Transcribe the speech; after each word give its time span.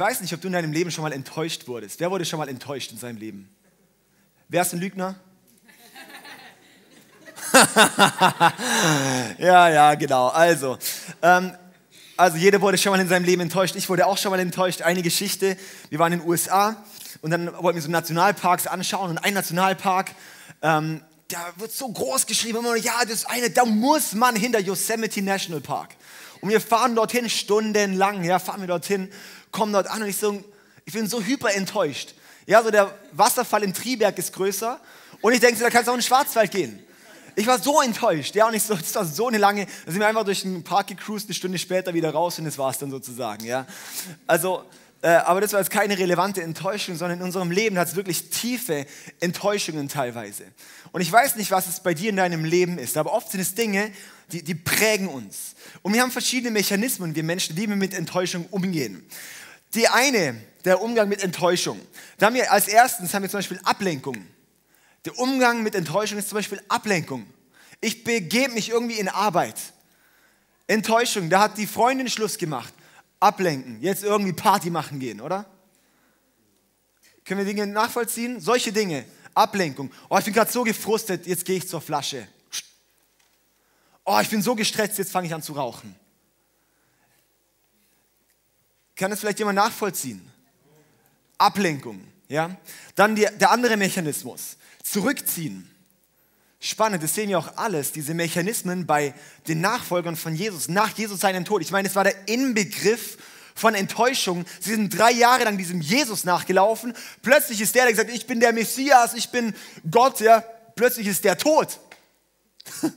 weiß 0.00 0.22
nicht, 0.22 0.32
ob 0.32 0.40
du 0.40 0.48
in 0.48 0.54
deinem 0.54 0.72
Leben 0.72 0.90
schon 0.90 1.02
mal 1.02 1.12
enttäuscht 1.12 1.68
wurdest. 1.68 2.00
Wer 2.00 2.10
wurde 2.10 2.24
schon 2.24 2.38
mal 2.38 2.48
enttäuscht 2.48 2.90
in 2.90 2.98
seinem 2.98 3.18
Leben? 3.18 3.48
Wer 4.48 4.62
ist 4.62 4.72
ein 4.72 4.80
Lügner? 4.80 5.14
ja, 9.38 9.68
ja, 9.68 9.94
genau. 9.94 10.28
Also, 10.28 10.78
ähm, 11.22 11.52
also 12.16 12.36
jeder 12.36 12.60
wurde 12.60 12.78
schon 12.78 12.92
mal 12.92 13.00
in 13.00 13.08
seinem 13.08 13.24
Leben 13.24 13.42
enttäuscht. 13.42 13.76
Ich 13.76 13.88
wurde 13.88 14.06
auch 14.06 14.18
schon 14.18 14.30
mal 14.30 14.40
enttäuscht. 14.40 14.82
Eine 14.82 15.02
Geschichte. 15.02 15.56
Wir 15.90 15.98
waren 15.98 16.12
in 16.12 16.20
den 16.20 16.28
USA 16.28 16.82
und 17.22 17.30
dann 17.30 17.52
wollten 17.62 17.76
wir 17.76 17.82
so 17.82 17.90
Nationalparks 17.90 18.66
anschauen 18.66 19.10
und 19.10 19.18
ein 19.18 19.34
Nationalpark, 19.34 20.12
ähm, 20.62 21.02
da 21.28 21.52
wird 21.56 21.70
so 21.72 21.88
groß 21.88 22.26
geschrieben, 22.26 22.58
immer, 22.58 22.74
ja, 22.76 23.04
das 23.08 23.24
eine, 23.24 23.50
da 23.50 23.64
muss 23.64 24.14
man 24.14 24.34
hinter 24.34 24.58
Yosemite 24.58 25.22
National 25.22 25.60
Park. 25.60 25.90
Und 26.40 26.48
wir 26.48 26.60
fahren 26.60 26.94
dorthin 26.94 27.28
stundenlang, 27.28 28.24
ja, 28.24 28.38
fahren 28.38 28.60
wir 28.60 28.68
dorthin, 28.68 29.10
kommen 29.50 29.72
dort 29.72 29.86
an 29.86 30.02
und 30.02 30.08
ich 30.08 30.16
so, 30.16 30.42
ich 30.84 30.92
bin 30.92 31.08
so 31.08 31.22
hyper 31.22 31.52
enttäuscht. 31.54 32.14
Ja, 32.46 32.62
so 32.62 32.70
der 32.70 32.94
Wasserfall 33.12 33.62
in 33.62 33.74
Triberg 33.74 34.18
ist 34.18 34.32
größer 34.32 34.80
und 35.20 35.32
ich 35.32 35.40
denke, 35.40 35.56
so, 35.56 35.64
da 35.64 35.70
kannst 35.70 35.86
du 35.86 35.92
auch 35.92 35.94
in 35.94 36.00
den 36.00 36.06
Schwarzwald 36.06 36.50
gehen. 36.50 36.84
Ich 37.36 37.46
war 37.46 37.58
so 37.58 37.80
enttäuscht, 37.80 38.34
ja, 38.34 38.48
und 38.48 38.54
ich 38.54 38.62
so, 38.62 38.74
das 38.74 38.94
war 38.94 39.04
so 39.04 39.28
eine 39.28 39.38
lange, 39.38 39.66
da 39.86 39.92
sind 39.92 40.00
wir 40.00 40.08
einfach 40.08 40.24
durch 40.24 40.42
den 40.42 40.64
Park 40.64 40.88
gecruised, 40.88 41.28
eine 41.28 41.34
Stunde 41.34 41.58
später 41.58 41.94
wieder 41.94 42.10
raus 42.10 42.38
und 42.38 42.44
das 42.44 42.58
war 42.58 42.70
es 42.70 42.78
dann 42.78 42.90
sozusagen, 42.90 43.44
ja. 43.44 43.66
Also, 44.26 44.64
aber 45.08 45.40
das 45.40 45.52
war 45.52 45.60
jetzt 45.60 45.70
keine 45.70 45.98
relevante 45.98 46.42
Enttäuschung, 46.42 46.94
sondern 46.96 47.20
in 47.20 47.24
unserem 47.24 47.50
Leben 47.50 47.78
hat 47.78 47.88
es 47.88 47.96
wirklich 47.96 48.28
tiefe 48.28 48.86
Enttäuschungen 49.20 49.88
teilweise. 49.88 50.44
Und 50.92 51.00
ich 51.00 51.10
weiß 51.10 51.36
nicht, 51.36 51.50
was 51.50 51.68
es 51.68 51.80
bei 51.80 51.94
dir 51.94 52.10
in 52.10 52.16
deinem 52.16 52.44
Leben 52.44 52.78
ist, 52.78 52.96
aber 52.96 53.12
oft 53.12 53.30
sind 53.30 53.40
es 53.40 53.54
Dinge, 53.54 53.90
die, 54.32 54.42
die 54.42 54.54
prägen 54.54 55.08
uns. 55.08 55.54
Und 55.82 55.94
wir 55.94 56.02
haben 56.02 56.10
verschiedene 56.10 56.50
Mechanismen, 56.50 57.14
wir 57.14 57.24
Menschen, 57.24 57.56
wie 57.56 57.68
wir 57.68 57.76
mit 57.76 57.94
Enttäuschung 57.94 58.46
umgehen. 58.50 59.06
Die 59.74 59.88
eine, 59.88 60.38
der 60.64 60.82
Umgang 60.82 61.08
mit 61.08 61.22
Enttäuschung. 61.22 61.80
Da 62.18 62.26
haben 62.26 62.34
wir 62.34 62.52
als 62.52 62.68
erstens 62.68 63.14
haben 63.14 63.22
wir 63.22 63.30
zum 63.30 63.38
Beispiel 63.38 63.60
Ablenkung. 63.64 64.26
Der 65.06 65.18
Umgang 65.18 65.62
mit 65.62 65.74
Enttäuschung 65.74 66.18
ist 66.18 66.28
zum 66.28 66.36
Beispiel 66.36 66.60
Ablenkung. 66.68 67.26
Ich 67.80 68.04
begebe 68.04 68.52
mich 68.52 68.68
irgendwie 68.68 68.98
in 68.98 69.08
Arbeit. 69.08 69.56
Enttäuschung, 70.66 71.30
da 71.30 71.40
hat 71.40 71.56
die 71.56 71.66
Freundin 71.66 72.10
Schluss 72.10 72.36
gemacht. 72.36 72.74
Ablenken, 73.20 73.80
jetzt 73.82 74.02
irgendwie 74.02 74.32
Party 74.32 74.70
machen 74.70 74.98
gehen, 74.98 75.20
oder? 75.20 75.44
Können 77.24 77.38
wir 77.38 77.44
Dinge 77.44 77.66
nachvollziehen? 77.66 78.40
Solche 78.40 78.72
Dinge, 78.72 79.04
Ablenkung. 79.34 79.92
Oh, 80.08 80.18
ich 80.18 80.24
bin 80.24 80.34
gerade 80.34 80.50
so 80.50 80.64
gefrustet, 80.64 81.26
jetzt 81.26 81.44
gehe 81.44 81.58
ich 81.58 81.68
zur 81.68 81.80
Flasche. 81.80 82.26
Oh, 84.04 84.18
ich 84.20 84.28
bin 84.30 84.42
so 84.42 84.54
gestresst, 84.54 84.98
jetzt 84.98 85.12
fange 85.12 85.26
ich 85.26 85.34
an 85.34 85.42
zu 85.42 85.52
rauchen. 85.52 85.94
Kann 88.96 89.10
das 89.10 89.20
vielleicht 89.20 89.38
jemand 89.38 89.56
nachvollziehen? 89.56 90.20
Ablenkung, 91.38 92.06
ja? 92.28 92.56
Dann 92.94 93.14
die, 93.14 93.26
der 93.38 93.50
andere 93.50 93.76
Mechanismus, 93.76 94.56
zurückziehen. 94.82 95.69
Spannend, 96.62 97.02
das 97.02 97.14
sehen 97.14 97.30
wir 97.30 97.38
auch 97.38 97.56
alles, 97.56 97.90
diese 97.90 98.12
Mechanismen 98.12 98.86
bei 98.86 99.14
den 99.48 99.62
Nachfolgern 99.62 100.14
von 100.14 100.34
Jesus, 100.34 100.68
nach 100.68 100.96
Jesus 100.96 101.20
seinem 101.20 101.46
Tod. 101.46 101.62
Ich 101.62 101.70
meine, 101.70 101.88
es 101.88 101.96
war 101.96 102.04
der 102.04 102.28
Inbegriff 102.28 103.16
von 103.54 103.74
Enttäuschung. 103.74 104.44
Sie 104.60 104.74
sind 104.74 104.90
drei 104.90 105.10
Jahre 105.10 105.44
lang 105.44 105.56
diesem 105.56 105.80
Jesus 105.80 106.24
nachgelaufen. 106.24 106.94
Plötzlich 107.22 107.62
ist 107.62 107.74
der, 107.74 107.84
der 107.84 107.92
gesagt, 107.92 108.10
ich 108.10 108.26
bin 108.26 108.40
der 108.40 108.52
Messias, 108.52 109.14
ich 109.14 109.30
bin 109.30 109.54
Gott, 109.90 110.20
ja. 110.20 110.44
Plötzlich 110.76 111.06
ist 111.06 111.24
der 111.24 111.38
tot. 111.38 111.80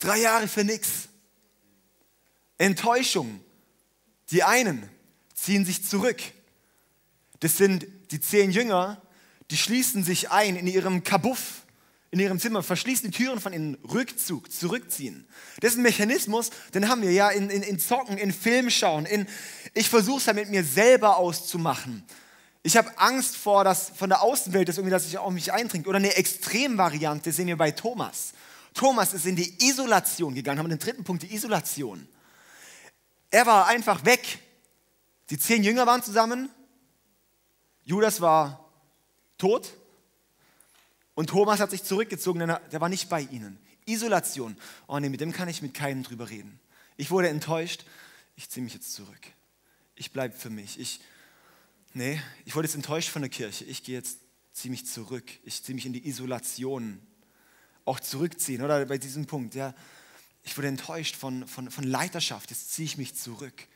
drei 0.00 0.18
Jahre 0.18 0.48
für 0.48 0.64
nichts. 0.64 1.08
Enttäuschung. 2.58 3.40
Die 4.32 4.42
einen 4.42 4.88
ziehen 5.34 5.64
sich 5.64 5.88
zurück. 5.88 6.20
Das 7.40 7.56
sind 7.56 7.86
die 8.10 8.20
zehn 8.20 8.50
Jünger, 8.50 9.00
die 9.50 9.56
schließen 9.56 10.04
sich 10.04 10.30
ein 10.30 10.56
in 10.56 10.66
ihrem 10.66 11.02
Kabuff, 11.02 11.62
in 12.10 12.18
ihrem 12.18 12.40
Zimmer, 12.40 12.62
verschließen 12.62 13.10
die 13.10 13.16
Türen 13.16 13.40
von 13.40 13.52
innen, 13.52 13.76
Rückzug, 13.84 14.50
zurückziehen. 14.50 15.28
Das 15.60 15.72
ist 15.72 15.78
ein 15.78 15.82
Mechanismus, 15.82 16.50
den 16.74 16.88
haben 16.88 17.02
wir 17.02 17.12
ja 17.12 17.30
in, 17.30 17.50
in, 17.50 17.62
in 17.62 17.78
Zocken, 17.78 18.18
in 18.18 18.32
Film 18.32 18.68
schauen, 18.68 19.06
in, 19.06 19.26
ich 19.74 19.88
versuche 19.88 20.18
es 20.18 20.26
ja 20.26 20.32
mit 20.32 20.50
mir 20.50 20.64
selber 20.64 21.16
auszumachen. 21.18 22.04
Ich 22.62 22.76
habe 22.76 22.98
Angst 22.98 23.36
vor 23.36 23.64
das, 23.64 23.90
von 23.90 24.10
der 24.10 24.22
Außenwelt, 24.22 24.68
dass, 24.68 24.76
irgendwie, 24.76 24.90
dass 24.90 25.04
sich 25.04 25.16
auf 25.16 25.32
mich 25.32 25.52
eindringt. 25.52 25.86
Oder 25.86 25.96
eine 25.96 26.14
Extremvariante 26.16 27.32
sehen 27.32 27.46
wir 27.46 27.56
bei 27.56 27.70
Thomas. 27.70 28.32
Thomas 28.74 29.14
ist 29.14 29.24
in 29.24 29.36
die 29.36 29.66
Isolation 29.66 30.34
gegangen, 30.34 30.58
haben 30.58 30.66
wir 30.66 30.76
den 30.76 30.84
dritten 30.84 31.04
Punkt, 31.04 31.22
die 31.22 31.34
Isolation. 31.34 32.06
Er 33.30 33.46
war 33.46 33.66
einfach 33.68 34.04
weg. 34.04 34.40
Die 35.30 35.38
zehn 35.38 35.62
Jünger 35.62 35.86
waren 35.86 36.02
zusammen. 36.02 36.50
Judas 37.84 38.20
war 38.20 38.68
tot. 39.38 39.72
Und 41.20 41.26
Thomas 41.26 41.60
hat 41.60 41.70
sich 41.70 41.82
zurückgezogen, 41.82 42.38
denn 42.38 42.56
der 42.72 42.80
war 42.80 42.88
nicht 42.88 43.10
bei 43.10 43.20
ihnen. 43.20 43.58
Isolation. 43.84 44.56
Oh 44.86 44.98
nee, 44.98 45.10
mit 45.10 45.20
dem 45.20 45.32
kann 45.32 45.48
ich 45.48 45.60
mit 45.60 45.74
keinem 45.74 46.02
drüber 46.02 46.30
reden. 46.30 46.58
Ich 46.96 47.10
wurde 47.10 47.28
enttäuscht. 47.28 47.84
Ich 48.36 48.48
ziehe 48.48 48.64
mich 48.64 48.72
jetzt 48.72 48.94
zurück. 48.94 49.20
Ich 49.96 50.12
bleibe 50.12 50.34
für 50.34 50.48
mich. 50.48 50.80
Ich, 50.80 50.98
nee, 51.92 52.18
ich 52.46 52.56
wurde 52.56 52.68
jetzt 52.68 52.74
enttäuscht 52.74 53.10
von 53.10 53.20
der 53.20 53.28
Kirche. 53.28 53.66
Ich 53.66 53.82
gehe 53.82 53.96
jetzt, 53.96 54.20
ziehe 54.54 54.70
mich 54.70 54.86
zurück. 54.86 55.30
Ich 55.44 55.62
ziehe 55.62 55.74
mich 55.74 55.84
in 55.84 55.92
die 55.92 56.08
Isolation. 56.08 57.02
Auch 57.84 58.00
zurückziehen, 58.00 58.62
oder? 58.62 58.86
Bei 58.86 58.96
diesem 58.96 59.26
Punkt, 59.26 59.54
ja. 59.54 59.74
Ich 60.42 60.56
wurde 60.56 60.68
enttäuscht 60.68 61.16
von, 61.16 61.46
von, 61.46 61.70
von 61.70 61.84
Leiterschaft. 61.84 62.48
Jetzt 62.48 62.72
ziehe 62.72 62.86
ich 62.86 62.96
mich 62.96 63.14
zurück. 63.14 63.68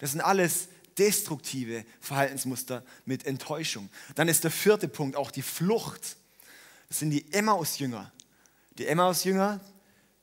Das 0.00 0.10
sind 0.10 0.20
alles 0.20 0.66
destruktive 0.98 1.84
Verhaltensmuster 2.00 2.84
mit 3.04 3.24
Enttäuschung. 3.24 3.88
Dann 4.16 4.26
ist 4.26 4.42
der 4.42 4.50
vierte 4.50 4.88
Punkt 4.88 5.14
auch 5.14 5.30
die 5.30 5.42
Flucht. 5.42 6.16
Das 6.88 6.98
sind 6.98 7.10
die 7.10 7.32
Emmaus-Jünger. 7.32 8.12
Die 8.78 8.86
Emmaus-Jünger, 8.86 9.60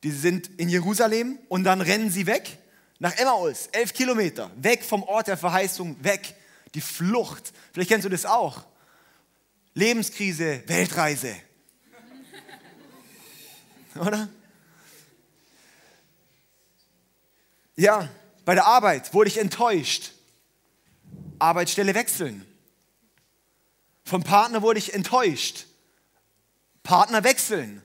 die 0.02 0.10
sind 0.10 0.48
in 0.58 0.68
Jerusalem 0.68 1.38
und 1.48 1.64
dann 1.64 1.80
rennen 1.80 2.10
sie 2.10 2.26
weg 2.26 2.58
nach 2.98 3.14
Emmaus, 3.16 3.68
elf 3.72 3.92
Kilometer, 3.92 4.50
weg 4.56 4.82
vom 4.82 5.02
Ort 5.02 5.28
der 5.28 5.36
Verheißung, 5.36 6.02
weg. 6.02 6.34
Die 6.74 6.80
Flucht. 6.80 7.52
Vielleicht 7.72 7.90
kennst 7.90 8.04
du 8.04 8.10
das 8.10 8.26
auch. 8.26 8.64
Lebenskrise, 9.74 10.62
Weltreise. 10.66 11.36
Oder? 13.94 14.28
Ja, 17.76 18.08
bei 18.44 18.54
der 18.54 18.66
Arbeit 18.66 19.12
wurde 19.14 19.28
ich 19.28 19.38
enttäuscht. 19.38 20.12
Arbeitsstelle 21.38 21.94
wechseln. 21.94 22.46
Vom 24.04 24.22
Partner 24.22 24.62
wurde 24.62 24.78
ich 24.78 24.94
enttäuscht. 24.94 25.66
Partner 26.86 27.24
wechseln. 27.24 27.82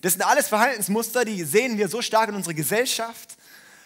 Das 0.00 0.12
sind 0.14 0.22
alles 0.22 0.48
Verhaltensmuster, 0.48 1.24
die 1.24 1.42
sehen 1.44 1.78
wir 1.78 1.88
so 1.88 2.00
stark 2.00 2.28
in 2.28 2.34
unserer 2.34 2.54
Gesellschaft. 2.54 3.36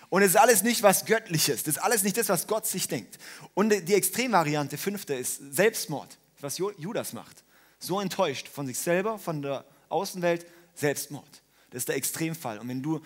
Und 0.09 0.23
es 0.23 0.29
ist 0.31 0.37
alles 0.37 0.63
nicht 0.63 0.83
was 0.83 1.05
Göttliches. 1.05 1.65
Das 1.65 1.77
ist 1.77 1.83
alles 1.83 2.03
nicht 2.03 2.17
das, 2.17 2.29
was 2.29 2.47
Gott 2.47 2.67
sich 2.67 2.87
denkt. 2.87 3.19
Und 3.55 3.71
die 3.71 3.95
Extremvariante, 3.95 4.79
fünfte, 4.79 5.15
ist 5.15 5.41
Selbstmord, 5.51 6.17
was 6.41 6.59
Judas 6.59 7.13
macht. 7.13 7.43
So 7.79 8.01
enttäuscht 8.01 8.49
von 8.49 8.67
sich 8.67 8.79
selber, 8.79 9.19
von 9.19 9.43
der 9.43 9.65
Außenwelt, 9.89 10.47
Selbstmord. 10.75 11.43
Das 11.71 11.81
ist 11.81 11.89
der 11.89 11.97
Extremfall. 11.97 12.59
Und 12.59 12.69
wenn 12.69 12.83
du 12.83 13.01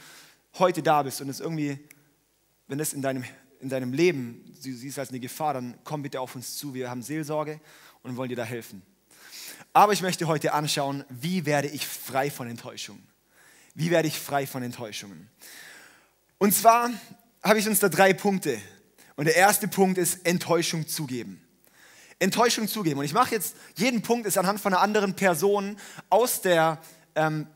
heute 0.59 0.83
da 0.83 1.03
bist 1.03 1.21
und 1.21 1.29
es 1.29 1.41
irgendwie, 1.41 1.79
wenn 2.69 2.79
das 2.79 2.93
in 2.93 3.01
deinem 3.01 3.25
in 3.61 3.69
deinem 3.69 3.93
Leben 3.93 4.43
du 4.63 4.73
siehst 4.73 4.99
als 4.99 5.11
eine 5.11 5.21
Gefahr, 5.21 5.55
dann 5.55 5.79
komm 5.85 6.03
bitte 6.03 6.21
auf 6.21 6.35
uns 6.35 6.57
zu. 6.57 6.75
Wir 6.75 6.91
haben 6.91 7.03
Seelsorge 7.03 7.61
und 8.03 8.17
wollen 8.17 8.29
dir 8.29 8.37
da 8.37 8.45
helfen. 8.45 8.83
Aber 9.73 9.93
ich 9.93 10.03
möchte 10.03 10.27
heute 10.27 10.53
anschauen, 10.53 11.05
wie 11.09 11.47
werde 11.47 11.69
ich 11.69 11.87
frei 11.87 12.31
von 12.31 12.49
Enttäuschungen? 12.49 13.07
Wie 13.75 13.91
werde 13.91 14.09
ich 14.09 14.19
frei 14.19 14.47
von 14.47 14.63
Enttäuschungen? 14.63 15.31
Und 16.39 16.53
zwar 16.55 16.91
habe 17.43 17.59
ich 17.59 17.69
uns 17.69 17.79
da 17.79 17.89
drei 17.89 18.13
Punkte. 18.13 18.61
Und 19.17 19.27
der 19.27 19.37
erste 19.37 19.69
Punkt 19.69 19.99
ist 19.99 20.27
Enttäuschung 20.27 20.89
zugeben. 20.89 21.41
Enttäuschung 22.19 22.67
zugeben. 22.67 22.99
Und 22.99 23.05
ich 23.05 23.13
mache 23.13 23.35
jetzt, 23.35 23.55
jeden 23.77 24.03
Punkt 24.03 24.27
ist 24.27 24.39
anhand 24.39 24.61
von 24.61 24.75
einer 24.75 24.83
anderen 24.83 25.15
Person 25.15 25.77
aus 26.09 26.43
der 26.43 26.79
ähm, 27.15 27.47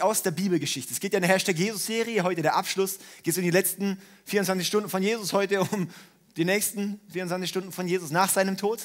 aus 0.00 0.22
der 0.22 0.30
Bibelgeschichte. 0.30 0.92
Es 0.92 1.00
geht 1.00 1.12
ja 1.12 1.18
in 1.18 1.22
der 1.22 1.30
Hashtag 1.30 1.56
Jesus-Serie, 1.56 2.22
heute 2.22 2.40
der 2.40 2.56
Abschluss, 2.56 2.98
geht 3.22 3.32
es 3.32 3.36
um 3.36 3.44
die 3.44 3.50
letzten 3.50 4.00
24 4.24 4.66
Stunden 4.66 4.88
von 4.88 5.02
Jesus, 5.02 5.34
heute 5.34 5.60
um 5.60 5.90
die 6.36 6.46
nächsten 6.46 6.98
24 7.12 7.48
Stunden 7.48 7.72
von 7.72 7.86
Jesus 7.86 8.10
nach 8.10 8.30
seinem 8.30 8.56
Tod 8.56 8.80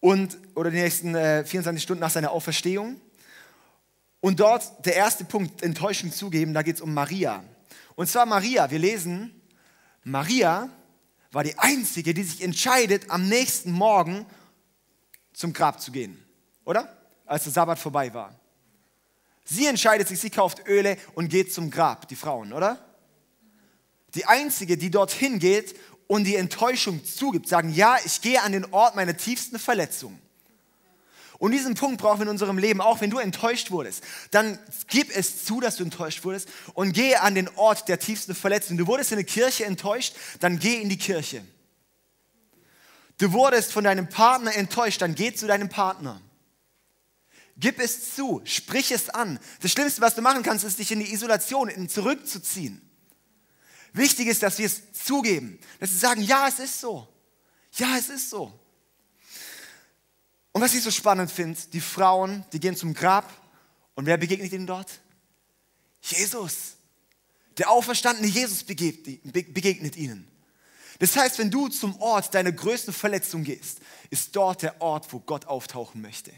und, 0.00 0.38
oder 0.54 0.70
die 0.70 0.80
nächsten 0.80 1.14
äh, 1.14 1.44
24 1.44 1.82
Stunden 1.82 2.00
nach 2.00 2.10
seiner 2.10 2.30
Auferstehung. 2.30 3.00
Und 4.20 4.40
dort 4.40 4.84
der 4.84 4.96
erste 4.96 5.24
Punkt, 5.24 5.62
Enttäuschung 5.62 6.12
zugeben, 6.12 6.54
da 6.54 6.62
geht 6.62 6.76
es 6.76 6.80
um 6.80 6.92
Maria. 6.92 7.44
Und 7.94 8.08
zwar 8.08 8.26
Maria, 8.26 8.70
wir 8.70 8.78
lesen, 8.78 9.40
Maria 10.04 10.68
war 11.30 11.44
die 11.44 11.58
Einzige, 11.58 12.14
die 12.14 12.22
sich 12.22 12.42
entscheidet, 12.42 13.10
am 13.10 13.28
nächsten 13.28 13.70
Morgen 13.70 14.26
zum 15.32 15.52
Grab 15.52 15.80
zu 15.80 15.92
gehen, 15.92 16.22
oder? 16.64 16.96
Als 17.26 17.44
der 17.44 17.52
Sabbat 17.52 17.78
vorbei 17.78 18.12
war. 18.14 18.34
Sie 19.44 19.66
entscheidet 19.66 20.08
sich, 20.08 20.20
sie 20.20 20.30
kauft 20.30 20.66
Öle 20.66 20.96
und 21.14 21.28
geht 21.28 21.52
zum 21.52 21.70
Grab, 21.70 22.08
die 22.08 22.16
Frauen, 22.16 22.52
oder? 22.52 22.84
Die 24.14 24.24
einzige, 24.24 24.76
die 24.76 24.90
dorthin 24.90 25.38
geht 25.38 25.74
und 26.08 26.24
die 26.24 26.34
Enttäuschung 26.34 27.04
zugibt, 27.04 27.48
sagen, 27.48 27.72
ja, 27.72 27.96
ich 28.04 28.20
gehe 28.20 28.42
an 28.42 28.50
den 28.50 28.64
Ort 28.72 28.96
meiner 28.96 29.16
tiefsten 29.16 29.60
Verletzung. 29.60 30.18
Und 31.38 31.52
diesen 31.52 31.74
Punkt 31.74 32.00
brauchen 32.00 32.18
wir 32.18 32.24
in 32.24 32.30
unserem 32.30 32.58
Leben, 32.58 32.80
auch 32.80 33.00
wenn 33.00 33.10
du 33.10 33.18
enttäuscht 33.18 33.70
wurdest, 33.70 34.02
dann 34.32 34.58
gib 34.88 35.14
es 35.16 35.44
zu, 35.44 35.60
dass 35.60 35.76
du 35.76 35.84
enttäuscht 35.84 36.24
wurdest 36.24 36.48
und 36.74 36.92
gehe 36.92 37.20
an 37.20 37.36
den 37.36 37.48
Ort 37.56 37.86
der 37.88 38.00
tiefsten 38.00 38.34
Verletzung. 38.34 38.76
Du 38.76 38.88
wurdest 38.88 39.12
in 39.12 39.18
der 39.18 39.24
Kirche 39.24 39.64
enttäuscht, 39.64 40.16
dann 40.40 40.58
geh 40.58 40.80
in 40.80 40.88
die 40.88 40.98
Kirche. 40.98 41.44
Du 43.18 43.32
wurdest 43.32 43.72
von 43.72 43.84
deinem 43.84 44.08
Partner 44.08 44.56
enttäuscht, 44.56 45.00
dann 45.00 45.14
geh 45.14 45.32
zu 45.32 45.46
deinem 45.46 45.68
Partner. 45.68 46.20
Gib 47.56 47.78
es 47.80 48.14
zu, 48.14 48.40
sprich 48.44 48.90
es 48.90 49.08
an. 49.10 49.38
Das 49.60 49.72
Schlimmste, 49.72 50.00
was 50.00 50.14
du 50.14 50.22
machen 50.22 50.42
kannst, 50.42 50.64
ist 50.64 50.78
dich 50.78 50.90
in 50.90 51.00
die 51.00 51.12
Isolation 51.12 51.68
in 51.68 51.88
zurückzuziehen. 51.88 52.87
Wichtig 53.98 54.28
ist, 54.28 54.42
dass 54.42 54.58
wir 54.58 54.66
es 54.66 54.92
zugeben, 54.92 55.58
dass 55.80 55.90
wir 55.90 55.98
sagen, 55.98 56.22
ja, 56.22 56.46
es 56.46 56.60
ist 56.60 56.80
so. 56.80 57.08
Ja, 57.72 57.96
es 57.98 58.08
ist 58.08 58.30
so. 58.30 58.58
Und 60.52 60.62
was 60.62 60.72
ich 60.74 60.82
so 60.82 60.90
spannend 60.90 61.30
finde, 61.30 61.58
die 61.72 61.80
Frauen, 61.80 62.44
die 62.52 62.60
gehen 62.60 62.76
zum 62.76 62.94
Grab 62.94 63.28
und 63.94 64.06
wer 64.06 64.16
begegnet 64.16 64.52
ihnen 64.52 64.66
dort? 64.66 65.00
Jesus. 66.00 66.76
Der 67.58 67.70
auferstandene 67.70 68.28
Jesus 68.28 68.62
begegnet 68.62 69.96
ihnen. 69.96 70.28
Das 71.00 71.16
heißt, 71.16 71.38
wenn 71.38 71.50
du 71.50 71.68
zum 71.68 72.00
Ort 72.00 72.32
deiner 72.34 72.52
größten 72.52 72.94
Verletzung 72.94 73.42
gehst, 73.42 73.80
ist 74.10 74.34
dort 74.34 74.62
der 74.62 74.80
Ort, 74.80 75.12
wo 75.12 75.18
Gott 75.18 75.46
auftauchen 75.46 76.00
möchte. 76.00 76.32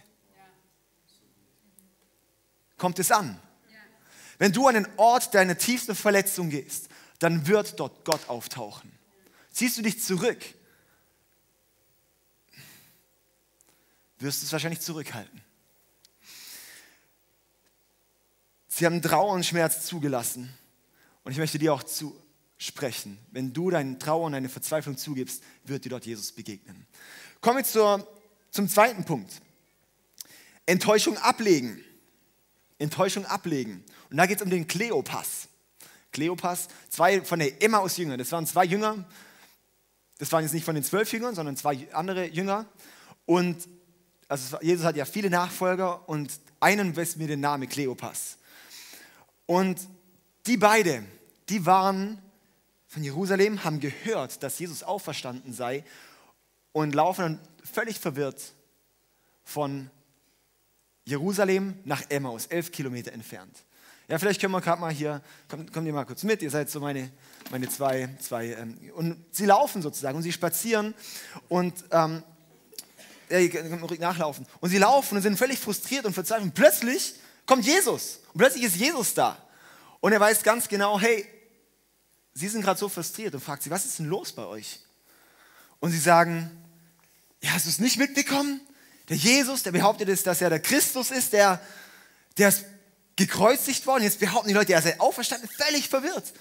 Kommt 2.78 2.98
es 2.98 3.10
an? 3.10 3.38
Wenn 4.38 4.52
du 4.52 4.66
an 4.66 4.74
den 4.74 4.88
Ort 4.96 5.34
deiner 5.34 5.58
tiefsten 5.58 5.94
Verletzung 5.94 6.48
gehst, 6.48 6.89
dann 7.20 7.46
wird 7.46 7.78
dort 7.78 8.04
Gott 8.04 8.28
auftauchen. 8.28 8.90
Ziehst 9.52 9.78
du 9.78 9.82
dich 9.82 10.02
zurück, 10.02 10.38
wirst 14.18 14.42
du 14.42 14.46
es 14.46 14.52
wahrscheinlich 14.52 14.80
zurückhalten. 14.80 15.40
Sie 18.68 18.86
haben 18.86 19.02
Trauer 19.02 19.34
und 19.34 19.44
Schmerz 19.44 19.86
zugelassen. 19.86 20.52
Und 21.22 21.32
ich 21.32 21.38
möchte 21.38 21.58
dir 21.58 21.74
auch 21.74 21.82
zusprechen, 21.82 23.18
wenn 23.30 23.52
du 23.52 23.70
deinen 23.70 23.98
Trauer 23.98 24.24
und 24.24 24.32
deine 24.32 24.48
Verzweiflung 24.48 24.96
zugibst, 24.96 25.42
wird 25.64 25.84
dir 25.84 25.90
dort 25.90 26.06
Jesus 26.06 26.32
begegnen. 26.32 26.86
Kommen 27.42 27.58
wir 27.58 27.64
zur, 27.64 28.06
zum 28.50 28.68
zweiten 28.68 29.04
Punkt. 29.04 29.42
Enttäuschung 30.64 31.18
ablegen. 31.18 31.84
Enttäuschung 32.78 33.26
ablegen. 33.26 33.84
Und 34.08 34.16
da 34.16 34.24
geht 34.24 34.38
es 34.38 34.42
um 34.42 34.50
den 34.50 34.66
Kleopas. 34.66 35.49
Kleopas, 36.12 36.68
zwei 36.88 37.22
von 37.22 37.38
der 37.38 37.62
Emmaus-Jünger, 37.62 38.16
das 38.16 38.32
waren 38.32 38.46
zwei 38.46 38.64
Jünger, 38.64 39.04
das 40.18 40.30
waren 40.32 40.42
jetzt 40.42 40.52
nicht 40.52 40.64
von 40.64 40.74
den 40.74 40.84
zwölf 40.84 41.12
Jüngern, 41.12 41.34
sondern 41.34 41.56
zwei 41.56 41.88
andere 41.92 42.26
Jünger. 42.26 42.66
Und 43.26 43.68
also 44.28 44.58
Jesus 44.60 44.84
hat 44.84 44.96
ja 44.96 45.04
viele 45.04 45.30
Nachfolger 45.30 46.08
und 46.08 46.32
einen 46.60 46.96
weiß 46.96 47.16
mir 47.16 47.26
den 47.26 47.40
Namen 47.40 47.68
Kleopas. 47.68 48.36
Und 49.46 49.80
die 50.46 50.56
beide, 50.56 51.04
die 51.48 51.64
waren 51.66 52.20
von 52.86 53.02
Jerusalem, 53.02 53.64
haben 53.64 53.80
gehört, 53.80 54.42
dass 54.42 54.58
Jesus 54.58 54.82
auferstanden 54.82 55.52
sei 55.52 55.84
und 56.72 56.94
laufen 56.94 57.22
dann 57.22 57.40
völlig 57.64 57.98
verwirrt 57.98 58.52
von 59.42 59.90
Jerusalem 61.04 61.78
nach 61.84 62.02
Emmaus, 62.08 62.46
elf 62.46 62.70
Kilometer 62.72 63.12
entfernt. 63.12 63.64
Ja, 64.10 64.18
vielleicht 64.18 64.40
können 64.40 64.52
wir 64.52 64.60
gerade 64.60 64.80
mal 64.80 64.92
hier, 64.92 65.22
kommt, 65.48 65.72
kommt 65.72 65.86
ihr 65.86 65.92
mal 65.92 66.04
kurz 66.04 66.24
mit, 66.24 66.42
ihr 66.42 66.50
seid 66.50 66.68
so 66.68 66.80
meine, 66.80 67.12
meine 67.52 67.68
zwei, 67.68 68.08
zwei 68.18 68.46
ähm, 68.54 68.76
und 68.96 69.24
sie 69.30 69.46
laufen 69.46 69.82
sozusagen 69.82 70.16
und 70.16 70.24
sie 70.24 70.32
spazieren 70.32 70.94
und 71.48 71.72
ähm, 71.92 72.24
äh, 73.28 73.48
nachlaufen. 74.00 74.48
Und 74.58 74.70
sie 74.70 74.78
laufen 74.78 75.14
und 75.14 75.22
sind 75.22 75.38
völlig 75.38 75.60
frustriert 75.60 76.06
und 76.06 76.12
verzweifelt. 76.12 76.46
Und 76.46 76.54
plötzlich 76.54 77.14
kommt 77.46 77.64
Jesus. 77.64 78.18
Und 78.32 78.38
plötzlich 78.38 78.64
ist 78.64 78.74
Jesus 78.74 79.14
da. 79.14 79.38
Und 80.00 80.10
er 80.10 80.18
weiß 80.18 80.42
ganz 80.42 80.66
genau, 80.66 80.98
hey, 80.98 81.24
sie 82.34 82.48
sind 82.48 82.62
gerade 82.62 82.80
so 82.80 82.88
frustriert 82.88 83.32
und 83.34 83.40
fragt 83.44 83.62
sie, 83.62 83.70
was 83.70 83.84
ist 83.84 84.00
denn 84.00 84.06
los 84.06 84.32
bei 84.32 84.44
euch? 84.44 84.80
Und 85.78 85.92
sie 85.92 86.00
sagen, 86.00 86.50
ja, 87.42 87.52
hast 87.52 87.66
du 87.66 87.70
es 87.70 87.78
nicht 87.78 87.96
mitbekommen? 87.96 88.60
Der 89.08 89.16
Jesus, 89.16 89.62
der 89.62 89.70
behauptet 89.70 90.08
ist, 90.08 90.26
dass 90.26 90.42
er 90.42 90.50
der 90.50 90.60
Christus 90.60 91.12
ist, 91.12 91.32
der, 91.32 91.60
der 92.38 92.48
ist 92.48 92.64
gekreuzigt 93.16 93.86
worden. 93.86 94.04
Jetzt 94.04 94.20
behaupten 94.20 94.48
die 94.48 94.54
Leute, 94.54 94.72
er 94.72 94.82
sei 94.82 94.98
auferstanden, 94.98 95.48
völlig 95.48 95.88
verwirrt. 95.88 96.32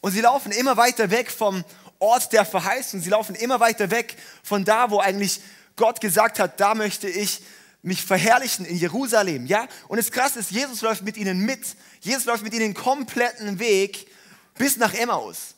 Und 0.00 0.12
sie 0.12 0.20
laufen 0.20 0.52
immer 0.52 0.76
weiter 0.76 1.10
weg 1.10 1.30
vom 1.30 1.64
Ort 1.98 2.32
der 2.32 2.44
Verheißung. 2.44 3.00
Sie 3.00 3.10
laufen 3.10 3.34
immer 3.34 3.60
weiter 3.60 3.90
weg 3.90 4.16
von 4.42 4.64
da, 4.64 4.90
wo 4.90 5.00
eigentlich 5.00 5.40
Gott 5.76 6.00
gesagt 6.00 6.38
hat, 6.38 6.60
da 6.60 6.74
möchte 6.74 7.08
ich 7.08 7.42
mich 7.82 8.02
verherrlichen 8.02 8.64
in 8.64 8.76
Jerusalem. 8.76 9.46
Ja? 9.46 9.66
Und 9.88 9.98
das 9.98 10.10
Krasse 10.10 10.38
ist, 10.38 10.50
Jesus 10.50 10.80
läuft 10.82 11.02
mit 11.02 11.16
ihnen 11.16 11.40
mit. 11.40 11.76
Jesus 12.00 12.24
läuft 12.24 12.42
mit 12.42 12.52
ihnen 12.54 12.72
den 12.72 12.74
kompletten 12.74 13.58
Weg 13.58 14.10
bis 14.56 14.76
nach 14.76 14.94
Emmaus. 14.94 15.54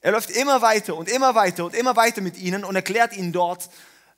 Er 0.00 0.12
läuft 0.12 0.30
immer 0.30 0.60
weiter 0.62 0.96
und 0.96 1.08
immer 1.08 1.34
weiter 1.34 1.64
und 1.64 1.74
immer 1.74 1.94
weiter 1.94 2.20
mit 2.20 2.36
ihnen 2.36 2.64
und 2.64 2.74
erklärt 2.74 3.16
ihnen 3.16 3.32
dort 3.32 3.70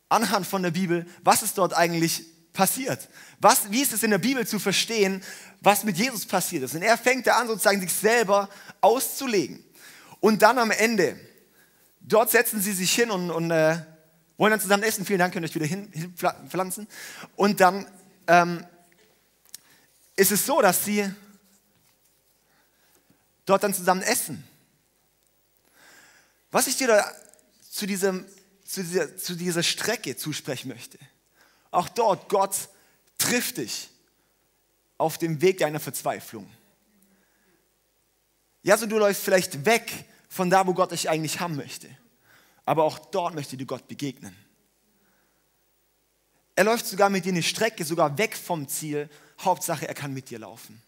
anhand 0.08 0.46
von 0.46 0.62
der 0.62 0.70
Bibel, 0.70 1.06
was 1.22 1.42
ist 1.42 1.58
dort 1.58 1.74
eigentlich 1.74 2.24
passiert. 2.54 3.10
Was, 3.40 3.70
wie 3.70 3.82
ist 3.82 3.92
es 3.92 4.02
in 4.02 4.10
der 4.10 4.18
Bibel 4.18 4.46
zu 4.46 4.58
verstehen, 4.58 5.22
was 5.64 5.82
mit 5.82 5.96
Jesus 5.96 6.26
passiert 6.26 6.62
ist. 6.62 6.74
Und 6.74 6.82
er 6.82 6.98
fängt 6.98 7.26
da 7.26 7.38
an, 7.38 7.48
sozusagen 7.48 7.80
sich 7.80 7.92
selber 7.92 8.48
auszulegen. 8.80 9.64
Und 10.20 10.42
dann 10.42 10.58
am 10.58 10.70
Ende, 10.70 11.18
dort 12.00 12.30
setzen 12.30 12.60
sie 12.60 12.72
sich 12.72 12.94
hin 12.94 13.10
und, 13.10 13.30
und 13.30 13.50
äh, 13.50 13.78
wollen 14.36 14.50
dann 14.50 14.60
zusammen 14.60 14.82
essen. 14.82 15.06
Vielen 15.06 15.18
Dank, 15.18 15.32
könnt 15.32 15.44
ihr 15.44 15.48
euch 15.48 15.54
wieder 15.54 15.66
hinpflanzen. 15.66 16.86
Und 17.34 17.60
dann 17.60 17.86
ähm, 18.26 18.64
ist 20.16 20.32
es 20.32 20.44
so, 20.44 20.60
dass 20.60 20.84
sie 20.84 21.10
dort 23.46 23.62
dann 23.62 23.74
zusammen 23.74 24.02
essen. 24.02 24.44
Was 26.50 26.66
ich 26.66 26.76
dir 26.76 26.88
da 26.88 27.10
zu, 27.70 27.86
diesem, 27.86 28.26
zu, 28.64 28.82
dieser, 28.82 29.16
zu 29.16 29.34
dieser 29.34 29.62
Strecke 29.62 30.16
zusprechen 30.16 30.68
möchte, 30.68 30.98
auch 31.74 31.88
dort, 31.88 32.28
Gott 32.28 32.68
trifft 33.18 33.58
dich 33.58 33.88
auf 34.98 35.18
dem 35.18 35.40
Weg 35.40 35.58
deiner 35.58 35.80
Verzweiflung. 35.80 36.50
Ja, 38.62 38.76
so 38.76 38.86
du 38.86 38.98
läufst 38.98 39.22
vielleicht 39.22 39.64
weg 39.66 40.06
von 40.28 40.50
da, 40.50 40.66
wo 40.66 40.74
Gott 40.74 40.92
dich 40.92 41.08
eigentlich 41.10 41.40
haben 41.40 41.56
möchte. 41.56 41.88
Aber 42.64 42.84
auch 42.84 42.98
dort 42.98 43.34
möchte 43.34 43.56
dir 43.56 43.66
Gott 43.66 43.86
begegnen. 43.88 44.34
Er 46.56 46.64
läuft 46.64 46.86
sogar 46.86 47.10
mit 47.10 47.24
dir 47.24 47.32
eine 47.32 47.42
Strecke, 47.42 47.84
sogar 47.84 48.16
weg 48.16 48.36
vom 48.36 48.68
Ziel. 48.68 49.10
Hauptsache, 49.40 49.86
er 49.86 49.94
kann 49.94 50.14
mit 50.14 50.30
dir 50.30 50.38
laufen. 50.38 50.80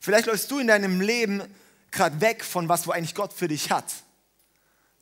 Vielleicht 0.00 0.26
läufst 0.26 0.50
du 0.50 0.58
in 0.58 0.68
deinem 0.68 1.00
Leben 1.00 1.42
gerade 1.90 2.20
weg 2.20 2.44
von 2.44 2.68
was, 2.68 2.86
wo 2.86 2.92
eigentlich 2.92 3.14
Gott 3.14 3.32
für 3.32 3.48
dich 3.48 3.70
hat. 3.70 3.92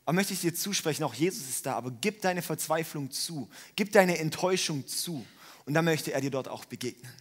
Aber 0.04 0.14
möchte 0.14 0.32
ich 0.32 0.40
dir 0.40 0.54
zusprechen, 0.54 1.04
auch 1.04 1.14
Jesus 1.14 1.48
ist 1.48 1.66
da, 1.66 1.74
aber 1.74 1.90
gib 1.90 2.22
deine 2.22 2.42
Verzweiflung 2.42 3.10
zu, 3.10 3.48
gib 3.76 3.92
deine 3.92 4.18
Enttäuschung 4.18 4.86
zu 4.86 5.24
und 5.64 5.74
dann 5.74 5.84
möchte 5.84 6.12
er 6.12 6.20
dir 6.20 6.30
dort 6.30 6.48
auch 6.48 6.64
begegnen. 6.64 7.12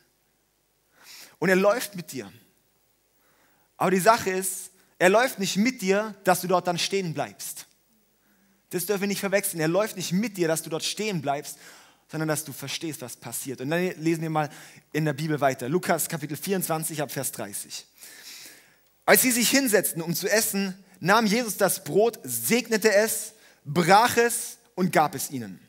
Und 1.37 1.49
er 1.49 1.55
läuft 1.55 1.95
mit 1.95 2.11
dir. 2.11 2.31
Aber 3.77 3.91
die 3.91 3.99
Sache 3.99 4.29
ist, 4.29 4.71
er 4.99 5.09
läuft 5.09 5.39
nicht 5.39 5.57
mit 5.57 5.81
dir, 5.81 6.15
dass 6.23 6.41
du 6.41 6.47
dort 6.47 6.67
dann 6.67 6.77
stehen 6.77 7.13
bleibst. 7.13 7.65
Das 8.69 8.85
dürfen 8.85 9.01
wir 9.01 9.07
nicht 9.07 9.19
verwechseln. 9.19 9.59
Er 9.59 9.67
läuft 9.67 9.97
nicht 9.97 10.11
mit 10.11 10.37
dir, 10.37 10.47
dass 10.47 10.61
du 10.61 10.69
dort 10.69 10.83
stehen 10.83 11.21
bleibst, 11.21 11.57
sondern 12.11 12.27
dass 12.27 12.43
du 12.43 12.53
verstehst, 12.53 13.01
was 13.01 13.15
passiert. 13.15 13.61
Und 13.61 13.69
dann 13.69 13.81
lesen 14.01 14.21
wir 14.21 14.29
mal 14.29 14.49
in 14.91 15.05
der 15.05 15.13
Bibel 15.13 15.39
weiter. 15.41 15.69
Lukas 15.69 16.07
Kapitel 16.09 16.37
24 16.37 17.01
ab 17.01 17.11
Vers 17.11 17.31
30. 17.31 17.85
Als 19.05 19.21
sie 19.21 19.31
sich 19.31 19.49
hinsetzten, 19.49 20.01
um 20.01 20.13
zu 20.13 20.29
essen, 20.29 20.75
nahm 21.01 21.25
Jesus 21.25 21.57
das 21.57 21.83
Brot, 21.83 22.19
segnete 22.23 22.93
es, 22.93 23.33
brach 23.65 24.15
es 24.15 24.57
und 24.75 24.93
gab 24.93 25.13
es 25.15 25.29
ihnen. 25.29 25.59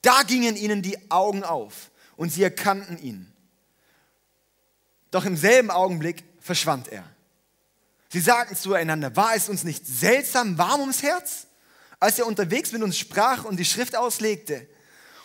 Da 0.00 0.22
gingen 0.22 0.56
ihnen 0.56 0.80
die 0.80 1.10
Augen 1.10 1.44
auf 1.44 1.90
und 2.16 2.32
sie 2.32 2.42
erkannten 2.42 2.96
ihn. 2.96 3.30
Doch 5.10 5.26
im 5.26 5.36
selben 5.36 5.70
Augenblick 5.70 6.24
verschwand 6.38 6.88
er. 6.88 7.04
Sie 8.08 8.20
sagten 8.20 8.56
zueinander, 8.56 9.14
war 9.14 9.34
es 9.34 9.48
uns 9.48 9.62
nicht 9.64 9.86
seltsam 9.86 10.56
warm 10.56 10.80
ums 10.80 11.02
Herz, 11.02 11.46
als 11.98 12.18
er 12.18 12.26
unterwegs 12.26 12.72
mit 12.72 12.82
uns 12.82 12.96
sprach 12.96 13.44
und 13.44 13.58
die 13.58 13.64
Schrift 13.64 13.94
auslegte? 13.94 14.66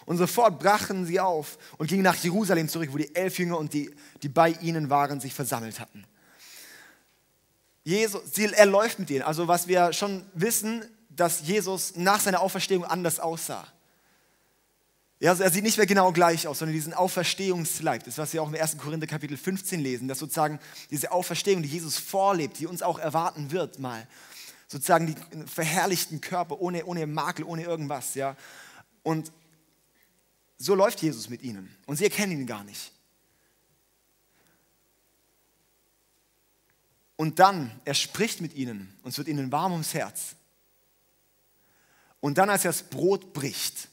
Und 0.05 0.17
sofort 0.17 0.59
brachen 0.59 1.05
sie 1.05 1.19
auf 1.19 1.57
und 1.77 1.87
gingen 1.87 2.03
nach 2.03 2.15
Jerusalem 2.15 2.69
zurück, 2.69 2.89
wo 2.91 2.97
die 2.97 3.15
elf 3.15 3.39
Jünger 3.39 3.57
und 3.57 3.73
die, 3.73 3.95
die 4.21 4.29
bei 4.29 4.49
ihnen 4.61 4.89
waren, 4.89 5.19
sich 5.19 5.33
versammelt 5.33 5.79
hatten. 5.79 6.05
Jesus, 7.85 8.35
er 8.37 8.65
läuft 8.65 8.97
mit 8.97 9.11
ihnen. 9.11 9.21
Also 9.21 9.47
was 9.47 9.67
wir 9.67 9.93
schon 9.93 10.25
wissen, 10.33 10.83
dass 11.09 11.47
Jesus 11.47 11.95
nach 11.95 12.19
seiner 12.19 12.41
Auferstehung 12.41 12.83
anders 12.83 13.19
aussah. 13.19 13.65
Ja, 15.19 15.31
also 15.31 15.43
er 15.43 15.51
sieht 15.51 15.63
nicht 15.63 15.77
mehr 15.77 15.85
genau 15.85 16.11
gleich 16.11 16.47
aus, 16.47 16.59
sondern 16.59 16.73
diesen 16.73 16.93
Auferstehungsleib, 16.93 18.03
das 18.03 18.17
was 18.17 18.33
wir 18.33 18.41
auch 18.41 18.49
im 18.49 18.55
1. 18.55 18.79
Korinther 18.79 19.07
Kapitel 19.07 19.37
15 19.37 19.79
lesen, 19.79 20.07
dass 20.07 20.19
sozusagen 20.19 20.59
diese 20.89 21.11
Auferstehung, 21.11 21.61
die 21.61 21.69
Jesus 21.69 21.97
vorlebt, 21.97 22.59
die 22.59 22.67
uns 22.67 22.81
auch 22.81 22.99
erwarten 22.99 23.51
wird 23.51 23.79
mal, 23.79 24.07
sozusagen 24.67 25.05
die 25.05 25.45
verherrlichten 25.45 26.21
Körper, 26.21 26.59
ohne, 26.59 26.85
ohne 26.85 27.05
Makel, 27.05 27.45
ohne 27.45 27.63
irgendwas. 27.63 28.15
Ja? 28.15 28.35
Und 29.03 29.31
so 30.57 30.73
läuft 30.73 31.01
Jesus 31.03 31.29
mit 31.29 31.43
ihnen. 31.43 31.73
Und 31.85 31.97
sie 31.97 32.03
erkennen 32.03 32.31
ihn 32.31 32.47
gar 32.47 32.63
nicht. 32.63 32.91
Und 37.17 37.39
dann, 37.39 37.71
er 37.85 37.93
spricht 37.93 38.41
mit 38.41 38.55
ihnen 38.55 38.93
und 39.03 39.11
es 39.11 39.17
wird 39.17 39.27
ihnen 39.27 39.51
warm 39.51 39.71
ums 39.71 39.93
Herz. 39.93 40.35
Und 42.19 42.37
dann, 42.37 42.49
als 42.49 42.65
er 42.65 42.71
das 42.71 42.83
Brot 42.83 43.33
bricht 43.33 43.87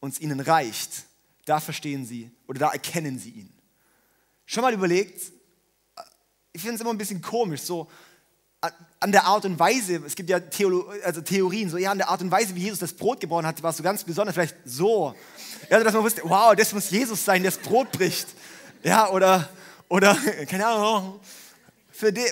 und 0.00 0.12
es 0.12 0.20
ihnen 0.20 0.40
reicht, 0.40 1.04
da 1.44 1.60
verstehen 1.60 2.04
sie 2.04 2.30
oder 2.46 2.58
da 2.58 2.70
erkennen 2.70 3.18
sie 3.18 3.30
ihn. 3.30 3.52
Schon 4.46 4.62
mal 4.62 4.72
überlegt, 4.72 5.20
ich 6.52 6.62
finde 6.62 6.76
es 6.76 6.80
immer 6.80 6.90
ein 6.90 6.98
bisschen 6.98 7.20
komisch, 7.20 7.62
so 7.62 7.88
an 9.00 9.12
der 9.12 9.24
Art 9.24 9.44
und 9.44 9.58
Weise, 9.58 10.02
es 10.06 10.14
gibt 10.14 10.30
ja 10.30 10.40
Theolo 10.40 10.90
also 11.04 11.20
Theorien, 11.20 11.68
so 11.68 11.76
ja, 11.76 11.90
an 11.90 11.98
der 11.98 12.08
Art 12.08 12.22
und 12.22 12.30
Weise, 12.30 12.54
wie 12.54 12.60
Jesus 12.60 12.78
das 12.78 12.92
Brot 12.92 13.20
gebrochen 13.20 13.46
hat, 13.46 13.62
war 13.62 13.70
es 13.70 13.76
so 13.76 13.82
ganz 13.82 14.02
besonders, 14.02 14.34
vielleicht 14.34 14.56
so. 14.64 15.14
Ja, 15.70 15.82
dass 15.82 15.92
man 15.92 16.02
wusste, 16.02 16.22
wow, 16.24 16.54
das 16.56 16.72
muss 16.72 16.90
Jesus 16.90 17.24
sein, 17.24 17.42
der 17.42 17.52
das 17.52 17.60
Brot 17.60 17.92
bricht. 17.92 18.26
Ja, 18.82 19.10
oder, 19.10 19.48
oder, 19.88 20.14
keine 20.48 20.66
Ahnung, 20.66 21.20
für 21.90 22.12
die, 22.12 22.24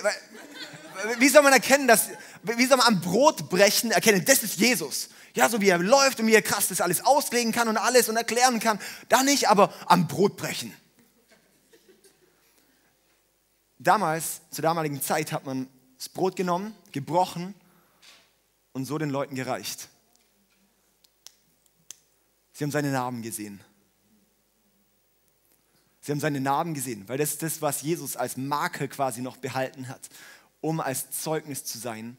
wie 1.19 1.29
soll 1.29 1.41
man 1.41 1.53
erkennen, 1.53 1.87
dass, 1.87 2.09
wie 2.43 2.65
soll 2.65 2.77
man 2.77 2.87
am 2.87 3.01
Brotbrechen 3.01 3.91
erkennen, 3.91 4.23
das 4.25 4.43
ist 4.43 4.57
Jesus? 4.57 5.09
Ja, 5.33 5.49
so 5.49 5.59
wie 5.59 5.69
er 5.69 5.77
läuft 5.79 6.19
und 6.19 6.27
wie 6.27 6.33
er 6.33 6.41
krass 6.41 6.69
das 6.69 6.79
alles 6.79 7.05
auslegen 7.05 7.51
kann 7.51 7.67
und 7.67 7.77
alles 7.77 8.07
und 8.07 8.15
erklären 8.15 8.59
kann. 8.59 8.79
Da 9.09 9.21
nicht, 9.21 9.49
aber 9.49 9.73
am 9.85 10.07
Brotbrechen. 10.07 10.73
Damals, 13.77 14.41
zur 14.51 14.61
damaligen 14.61 15.01
Zeit, 15.01 15.33
hat 15.33 15.45
man 15.45 15.67
das 15.97 16.07
Brot 16.07 16.35
genommen, 16.35 16.73
gebrochen 16.93 17.53
und 18.71 18.85
so 18.85 18.97
den 18.97 19.09
Leuten 19.09 19.35
gereicht. 19.35 19.89
Sie 22.53 22.63
haben 22.63 22.71
seine 22.71 22.91
Narben 22.91 23.21
gesehen. 23.21 23.59
Sie 26.05 26.11
haben 26.11 26.19
seine 26.19 26.39
Narben 26.39 26.75
gesehen, 26.75 27.09
weil 27.09 27.17
das 27.17 27.31
ist 27.31 27.41
das, 27.41 27.63
was 27.63 27.81
Jesus 27.81 28.15
als 28.15 28.37
Marke 28.37 28.87
quasi 28.87 29.21
noch 29.21 29.37
behalten 29.37 29.87
hat, 29.87 30.07
um 30.61 30.79
als 30.79 31.09
Zeugnis 31.09 31.65
zu 31.65 31.79
sein, 31.79 32.15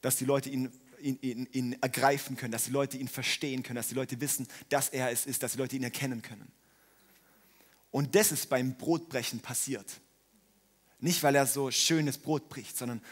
dass 0.00 0.16
die 0.16 0.24
Leute 0.24 0.48
ihn, 0.48 0.72
ihn, 1.02 1.18
ihn, 1.20 1.48
ihn 1.52 1.82
ergreifen 1.82 2.38
können, 2.38 2.50
dass 2.50 2.64
die 2.64 2.70
Leute 2.70 2.96
ihn 2.96 3.08
verstehen 3.08 3.62
können, 3.62 3.76
dass 3.76 3.88
die 3.88 3.94
Leute 3.94 4.22
wissen, 4.22 4.48
dass 4.70 4.88
er 4.88 5.10
es 5.10 5.26
ist, 5.26 5.42
dass 5.42 5.52
die 5.52 5.58
Leute 5.58 5.76
ihn 5.76 5.82
erkennen 5.82 6.22
können. 6.22 6.50
Und 7.90 8.14
das 8.14 8.32
ist 8.32 8.48
beim 8.48 8.74
Brotbrechen 8.74 9.40
passiert. 9.40 10.00
Nicht, 11.00 11.22
weil 11.22 11.34
er 11.34 11.46
so 11.46 11.70
schönes 11.70 12.16
Brot 12.16 12.48
bricht, 12.48 12.78
sondern 12.78 13.02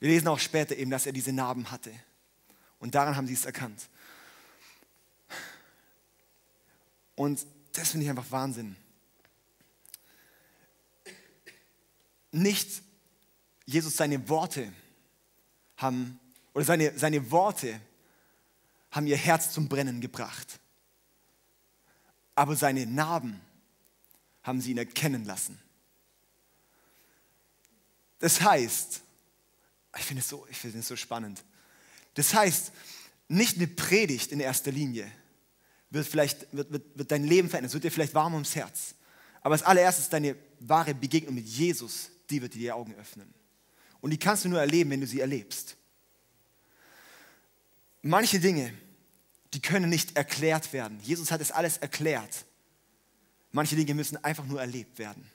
wir 0.00 0.10
lesen 0.10 0.28
auch 0.28 0.38
später 0.38 0.76
eben, 0.76 0.90
dass 0.90 1.06
er 1.06 1.12
diese 1.12 1.32
Narben 1.32 1.70
hatte. 1.70 1.94
Und 2.78 2.94
daran 2.94 3.16
haben 3.16 3.26
sie 3.26 3.32
es 3.32 3.46
erkannt. 3.46 3.88
Und 7.14 7.46
das 7.72 7.90
finde 7.90 8.04
ich 8.04 8.10
einfach 8.10 8.30
Wahnsinn. 8.30 8.76
Nicht 12.32 12.82
Jesus 13.66 13.96
seine 13.96 14.28
Worte 14.28 14.72
haben, 15.76 16.18
oder 16.54 16.64
seine, 16.64 16.98
seine 16.98 17.30
Worte 17.30 17.80
haben 18.90 19.06
ihr 19.06 19.16
Herz 19.16 19.52
zum 19.52 19.68
Brennen 19.68 20.00
gebracht. 20.00 20.58
Aber 22.34 22.56
seine 22.56 22.86
Narben 22.86 23.40
haben 24.42 24.60
sie 24.60 24.72
ihn 24.72 24.78
erkennen 24.78 25.24
lassen. 25.24 25.60
Das 28.18 28.40
heißt, 28.40 29.02
ich 29.96 30.04
finde 30.04 30.20
es 30.22 30.28
so, 30.28 30.46
find 30.50 30.74
es 30.74 30.88
so 30.88 30.96
spannend. 30.96 31.42
Das 32.14 32.34
heißt, 32.34 32.72
nicht 33.28 33.56
eine 33.56 33.66
Predigt 33.66 34.32
in 34.32 34.40
erster 34.40 34.72
Linie 34.72 35.10
wird 35.90 36.06
vielleicht 36.06 36.46
wird, 36.52 36.72
wird, 36.72 36.98
wird 36.98 37.10
dein 37.10 37.24
Leben 37.24 37.48
verändern, 37.48 37.68
es 37.68 37.74
wird 37.74 37.84
dir 37.84 37.90
vielleicht 37.90 38.14
warm 38.14 38.34
ums 38.34 38.54
Herz. 38.54 38.94
Aber 39.42 39.52
als 39.52 39.62
allererstes 39.62 40.08
deine 40.08 40.36
wahre 40.60 40.94
Begegnung 40.94 41.34
mit 41.34 41.46
Jesus, 41.46 42.10
die 42.28 42.40
wird 42.40 42.54
dir 42.54 42.58
die 42.58 42.72
Augen 42.72 42.94
öffnen. 42.94 43.32
Und 44.00 44.10
die 44.10 44.18
kannst 44.18 44.44
du 44.44 44.48
nur 44.48 44.60
erleben, 44.60 44.90
wenn 44.90 45.00
du 45.00 45.06
sie 45.06 45.20
erlebst. 45.20 45.76
Manche 48.02 48.40
Dinge, 48.40 48.72
die 49.52 49.60
können 49.60 49.90
nicht 49.90 50.16
erklärt 50.16 50.72
werden. 50.72 51.00
Jesus 51.02 51.30
hat 51.30 51.40
es 51.40 51.50
alles 51.50 51.78
erklärt. 51.78 52.44
Manche 53.52 53.76
Dinge 53.76 53.94
müssen 53.94 54.22
einfach 54.22 54.46
nur 54.46 54.60
erlebt 54.60 54.98
werden. 54.98 55.28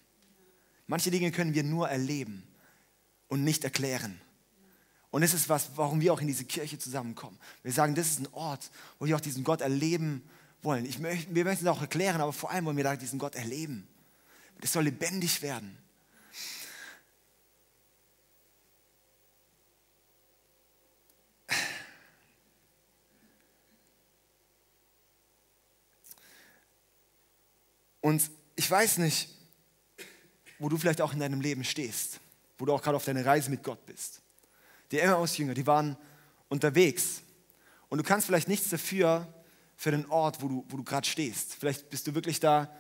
Manche 0.88 1.12
Dinge 1.12 1.32
können 1.32 1.54
wir 1.54 1.64
nur 1.64 1.90
erleben 1.90 2.44
und 3.28 3.44
nicht 3.44 3.64
erklären. 3.64 4.20
Und 5.12 5.22
das 5.22 5.34
ist 5.34 5.50
was, 5.50 5.72
warum 5.76 6.02
wir 6.02 6.14
auch 6.14 6.22
in 6.22 6.28
diese 6.28 6.46
Kirche 6.46 6.78
zusammenkommen. 6.78 7.38
Wir 7.64 7.72
sagen, 7.72 7.96
das 7.96 8.08
ist 8.08 8.20
ein 8.20 8.34
Ort, 8.34 8.70
wo 9.00 9.06
wir 9.06 9.16
auch 9.16 9.22
diesen 9.22 9.44
Gott 9.44 9.62
erleben 9.62 10.24
wollen. 10.66 10.86
Ich 10.86 11.00
möchte, 11.00 11.34
wir 11.34 11.46
möchten 11.46 11.66
es 11.66 11.72
auch 11.72 11.82
erklären, 11.82 12.20
aber 12.20 12.34
vor 12.34 12.52
allem 12.52 12.66
wollen 12.66 12.78
wir 12.78 12.84
da 12.84 12.96
diesen 12.96 13.20
Gott 13.20 13.36
erleben. 13.36 13.88
Das 14.60 14.74
soll 14.74 14.84
lebendig 14.84 15.42
werden. 15.42 15.78
Und 28.02 28.30
ich 28.56 28.70
weiß 28.70 28.98
nicht, 29.00 29.30
wo 30.60 30.70
du 30.70 30.78
vielleicht 30.78 31.02
auch 31.02 31.14
in 31.14 31.20
deinem 31.20 31.42
Leben 31.42 31.64
stehst 31.64 32.20
wo 32.58 32.66
du 32.66 32.74
auch 32.74 32.82
gerade 32.82 32.96
auf 32.96 33.06
deiner 33.06 33.26
Reise 33.26 33.50
mit 33.50 33.64
Gott 33.64 33.86
bist. 33.86 34.22
Die 34.92 35.00
Emmaus-Jünger, 35.00 35.54
die 35.54 35.68
waren 35.68 35.98
unterwegs. 36.48 37.22
Und 37.90 37.98
du 37.98 38.04
kannst 38.04 38.28
vielleicht 38.28 38.48
nichts 38.48 38.70
dafür, 38.70 39.28
für 39.76 39.92
den 39.92 40.06
Ort, 40.08 40.42
wo 40.42 40.48
du, 40.48 40.66
wo 40.70 40.78
du 40.78 40.84
gerade 40.84 41.08
stehst. 41.08 41.56
Vielleicht 41.56 41.90
bist 41.90 42.08
du 42.08 42.16
wirklich 42.16 42.40
da, 42.40 42.74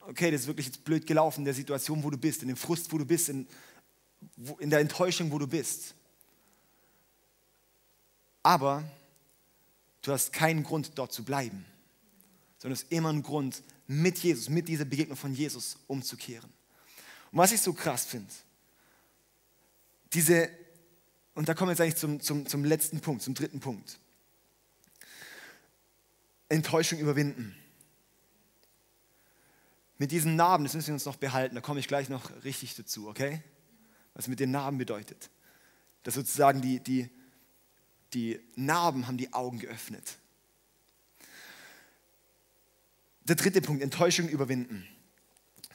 okay, 0.00 0.30
das 0.30 0.42
ist 0.42 0.46
wirklich 0.46 0.66
jetzt 0.66 0.84
blöd 0.84 1.06
gelaufen 1.06 1.40
in 1.40 1.44
der 1.44 1.54
Situation, 1.54 2.02
wo 2.02 2.10
du 2.10 2.18
bist, 2.18 2.42
in 2.42 2.48
dem 2.48 2.56
Frust, 2.56 2.92
wo 2.92 2.98
du 2.98 3.04
bist, 3.04 3.28
in, 3.28 3.46
wo, 4.36 4.54
in 4.54 4.70
der 4.70 4.80
Enttäuschung, 4.80 5.30
wo 5.30 5.38
du 5.38 5.46
bist. 5.46 5.94
Aber 8.42 8.84
du 10.02 10.12
hast 10.12 10.32
keinen 10.32 10.62
Grund, 10.62 10.92
dort 10.96 11.12
zu 11.12 11.24
bleiben, 11.24 11.64
sondern 12.58 12.74
es 12.74 12.82
ist 12.82 12.92
immer 12.92 13.12
ein 13.12 13.22
Grund, 13.22 13.62
mit 13.88 14.18
Jesus, 14.18 14.48
mit 14.48 14.68
dieser 14.68 14.84
Begegnung 14.84 15.16
von 15.16 15.32
Jesus 15.34 15.76
umzukehren. 15.86 16.50
Und 17.30 17.38
was 17.38 17.52
ich 17.52 17.60
so 17.60 17.72
krass 17.72 18.04
finde, 18.04 18.32
diese, 20.12 20.48
und 21.34 21.48
da 21.48 21.54
kommen 21.54 21.68
wir 21.68 21.72
jetzt 21.72 21.80
eigentlich 21.80 21.96
zum, 21.96 22.20
zum, 22.20 22.46
zum 22.46 22.64
letzten 22.64 23.00
Punkt, 23.00 23.22
zum 23.22 23.34
dritten 23.34 23.60
Punkt. 23.60 23.98
Enttäuschung 26.48 26.98
überwinden. 26.98 27.56
Mit 29.98 30.12
diesen 30.12 30.36
Narben, 30.36 30.64
das 30.64 30.74
müssen 30.74 30.88
wir 30.88 30.94
uns 30.94 31.06
noch 31.06 31.16
behalten, 31.16 31.54
da 31.54 31.60
komme 31.60 31.80
ich 31.80 31.88
gleich 31.88 32.08
noch 32.08 32.30
richtig 32.44 32.74
dazu, 32.76 33.08
okay? 33.08 33.42
Was 34.14 34.28
mit 34.28 34.40
den 34.40 34.50
Narben 34.50 34.78
bedeutet. 34.78 35.30
Dass 36.02 36.14
sozusagen 36.14 36.60
die, 36.60 36.80
die, 36.80 37.10
die 38.12 38.40
Narben 38.54 39.06
haben 39.06 39.16
die 39.16 39.32
Augen 39.32 39.58
geöffnet. 39.58 40.18
Der 43.24 43.36
dritte 43.36 43.60
Punkt, 43.60 43.82
Enttäuschung 43.82 44.28
überwinden. 44.28 44.86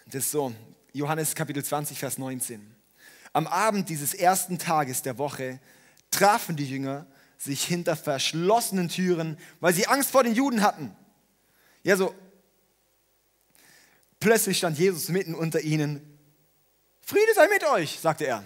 Das 0.06 0.26
ist 0.26 0.32
so, 0.32 0.54
Johannes 0.94 1.36
Kapitel 1.36 1.64
20, 1.64 1.98
Vers 1.98 2.18
19. 2.18 2.76
Am 3.34 3.48
Abend 3.48 3.90
dieses 3.90 4.14
ersten 4.14 4.60
Tages 4.60 5.02
der 5.02 5.18
Woche 5.18 5.60
trafen 6.12 6.56
die 6.56 6.70
Jünger 6.70 7.08
sich 7.44 7.64
hinter 7.64 7.96
verschlossenen 7.96 8.88
Türen, 8.88 9.38
weil 9.60 9.74
sie 9.74 9.88
Angst 9.88 10.12
vor 10.12 10.24
den 10.24 10.36
Juden 10.36 10.62
hatten. 10.62 10.96
Ja, 11.82 11.98
so 11.98 12.14
plötzlich 14.20 14.60
stand 14.60 14.78
Jesus 14.78 15.10
mitten 15.10 15.34
unter 15.34 15.62
ihnen. 15.62 16.20
Friede 17.02 17.34
sei 17.34 17.48
mit 17.48 17.64
euch, 17.64 18.00
sagte 18.00 18.26
er. 18.26 18.44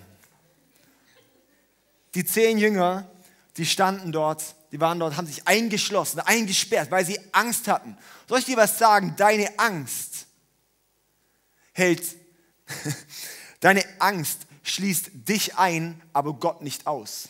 Die 2.14 2.24
zehn 2.24 2.58
Jünger, 2.58 3.12
die 3.58 3.66
standen 3.66 4.14
dort, 4.14 4.56
die 4.72 4.80
waren 4.80 4.98
dort, 4.98 5.18
haben 5.18 5.28
sich 5.28 5.46
eingeschlossen, 5.46 6.22
eingesperrt, 6.22 6.90
weil 6.90 7.06
sie 7.06 7.20
Angst 7.34 7.68
hatten. 7.68 7.98
Soll 8.30 8.40
ich 8.40 8.46
dir 8.46 8.56
was 8.56 8.80
sagen? 8.80 9.16
Deine 9.18 9.60
Angst 9.60 10.28
hält, 11.74 12.16
deine 13.60 13.84
Angst 14.00 14.48
schließt 14.64 15.12
dich 15.14 15.58
ein, 15.58 16.02
aber 16.14 16.34
Gott 16.36 16.62
nicht 16.62 16.88
aus. 16.88 17.30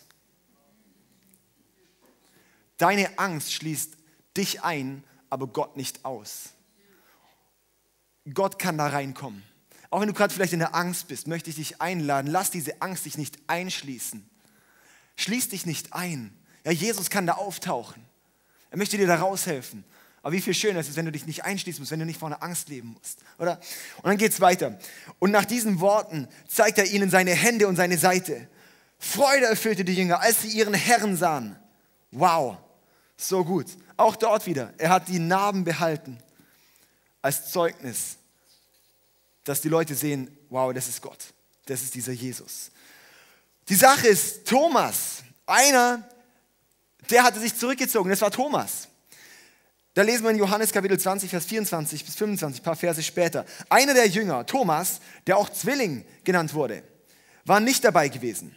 Deine 2.77 3.17
Angst 3.17 3.53
schließt 3.53 3.93
dich 4.35 4.63
ein, 4.63 5.03
aber 5.29 5.47
Gott 5.47 5.77
nicht 5.77 6.05
aus. 6.05 6.49
Gott 8.33 8.59
kann 8.59 8.77
da 8.77 8.87
reinkommen. 8.87 9.43
Auch 9.89 10.01
wenn 10.01 10.07
du 10.07 10.13
gerade 10.13 10.33
vielleicht 10.33 10.53
in 10.53 10.59
der 10.59 10.75
Angst 10.75 11.07
bist, 11.07 11.27
möchte 11.27 11.49
ich 11.49 11.55
dich 11.55 11.81
einladen, 11.81 12.31
lass 12.31 12.51
diese 12.51 12.81
Angst 12.81 13.05
dich 13.05 13.17
nicht 13.17 13.37
einschließen. 13.47 14.27
Schließ 15.15 15.49
dich 15.49 15.65
nicht 15.65 15.93
ein. 15.93 16.35
Ja, 16.65 16.71
Jesus 16.71 17.09
kann 17.09 17.27
da 17.27 17.33
auftauchen. 17.33 18.03
Er 18.71 18.77
möchte 18.77 18.97
dir 18.97 19.07
da 19.07 19.15
raushelfen. 19.15 19.85
Aber 20.21 20.33
wie 20.33 20.41
viel 20.41 20.55
schöner 20.55 20.79
ist 20.79 20.89
es, 20.89 20.95
wenn 20.95 21.05
du 21.05 21.11
dich 21.11 21.27
nicht 21.27 21.43
einschließen 21.43 21.81
musst, 21.81 21.91
wenn 21.91 21.99
du 21.99 22.05
nicht 22.05 22.19
vor 22.19 22.27
einer 22.27 22.41
Angst 22.41 22.67
leben 22.67 22.97
musst, 22.99 23.19
oder? 23.37 23.59
Und 23.97 24.05
dann 24.05 24.17
geht 24.17 24.31
es 24.31 24.41
weiter. 24.41 24.79
Und 25.19 25.29
nach 25.29 25.45
diesen 25.45 25.79
Worten 25.79 26.27
zeigt 26.47 26.79
er 26.79 26.85
ihnen 26.85 27.11
seine 27.11 27.31
Hände 27.31 27.67
und 27.67 27.75
seine 27.75 27.99
Seite. 27.99 28.49
Freude 28.97 29.45
erfüllte 29.45 29.85
die 29.85 29.93
Jünger, 29.93 30.19
als 30.19 30.41
sie 30.41 30.47
ihren 30.47 30.73
Herrn 30.73 31.15
sahen. 31.15 31.55
Wow, 32.09 32.57
so 33.17 33.43
gut. 33.43 33.67
Auch 33.97 34.15
dort 34.15 34.45
wieder. 34.45 34.73
Er 34.77 34.89
hat 34.89 35.07
die 35.07 35.19
Narben 35.19 35.63
behalten 35.63 36.17
als 37.21 37.51
Zeugnis, 37.51 38.17
dass 39.43 39.61
die 39.61 39.69
Leute 39.69 39.95
sehen, 39.95 40.35
wow, 40.49 40.73
das 40.73 40.87
ist 40.87 41.01
Gott. 41.01 41.33
Das 41.65 41.81
ist 41.81 41.95
dieser 41.95 42.11
Jesus. 42.11 42.71
Die 43.67 43.75
Sache 43.75 44.07
ist, 44.07 44.45
Thomas, 44.45 45.23
einer, 45.45 46.07
der 47.09 47.23
hatte 47.23 47.39
sich 47.39 47.55
zurückgezogen, 47.55 48.09
das 48.09 48.21
war 48.21 48.31
Thomas. 48.31 48.87
Da 49.95 50.01
lesen 50.01 50.23
wir 50.23 50.31
in 50.31 50.37
Johannes 50.37 50.71
Kapitel 50.71 50.99
20, 50.99 51.29
Vers 51.29 51.45
24 51.45 52.05
bis 52.05 52.15
25, 52.15 52.61
ein 52.61 52.63
paar 52.63 52.75
Verse 52.75 53.01
später. 53.01 53.45
Einer 53.69 53.93
der 53.93 54.07
Jünger, 54.07 54.45
Thomas, 54.45 54.99
der 55.25 55.37
auch 55.37 55.49
Zwilling 55.49 56.05
genannt 56.23 56.53
wurde, 56.53 56.83
war 57.45 57.59
nicht 57.59 57.83
dabei 57.83 58.09
gewesen, 58.09 58.55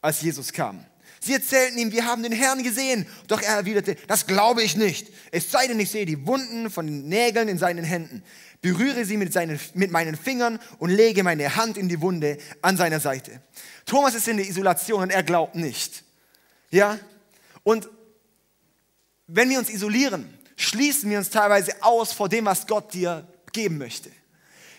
als 0.00 0.22
Jesus 0.22 0.52
kam. 0.52 0.86
Sie 1.20 1.32
erzählten 1.32 1.78
ihm, 1.78 1.92
wir 1.92 2.04
haben 2.04 2.22
den 2.22 2.32
Herrn 2.32 2.62
gesehen. 2.62 3.06
Doch 3.26 3.42
er 3.42 3.56
erwiderte, 3.56 3.96
das 4.06 4.26
glaube 4.26 4.62
ich 4.62 4.76
nicht. 4.76 5.08
Es 5.32 5.50
sei 5.50 5.66
denn, 5.66 5.80
ich 5.80 5.90
sehe 5.90 6.06
die 6.06 6.26
Wunden 6.26 6.70
von 6.70 6.86
den 6.86 7.08
Nägeln 7.08 7.48
in 7.48 7.58
seinen 7.58 7.84
Händen. 7.84 8.22
Berühre 8.62 9.04
sie 9.04 9.16
mit, 9.16 9.32
seinen, 9.32 9.60
mit 9.74 9.90
meinen 9.90 10.16
Fingern 10.16 10.58
und 10.78 10.90
lege 10.90 11.22
meine 11.22 11.56
Hand 11.56 11.76
in 11.76 11.88
die 11.88 12.00
Wunde 12.00 12.38
an 12.62 12.76
seiner 12.76 13.00
Seite. 13.00 13.40
Thomas 13.84 14.14
ist 14.14 14.28
in 14.28 14.36
der 14.36 14.46
Isolation 14.46 15.02
und 15.02 15.10
er 15.10 15.22
glaubt 15.22 15.54
nicht. 15.54 16.02
Ja? 16.70 16.98
Und 17.62 17.88
wenn 19.26 19.50
wir 19.50 19.58
uns 19.58 19.70
isolieren, 19.70 20.32
schließen 20.56 21.10
wir 21.10 21.18
uns 21.18 21.30
teilweise 21.30 21.74
aus 21.82 22.12
vor 22.12 22.28
dem, 22.28 22.44
was 22.44 22.66
Gott 22.66 22.92
dir 22.94 23.26
geben 23.52 23.78
möchte. 23.78 24.10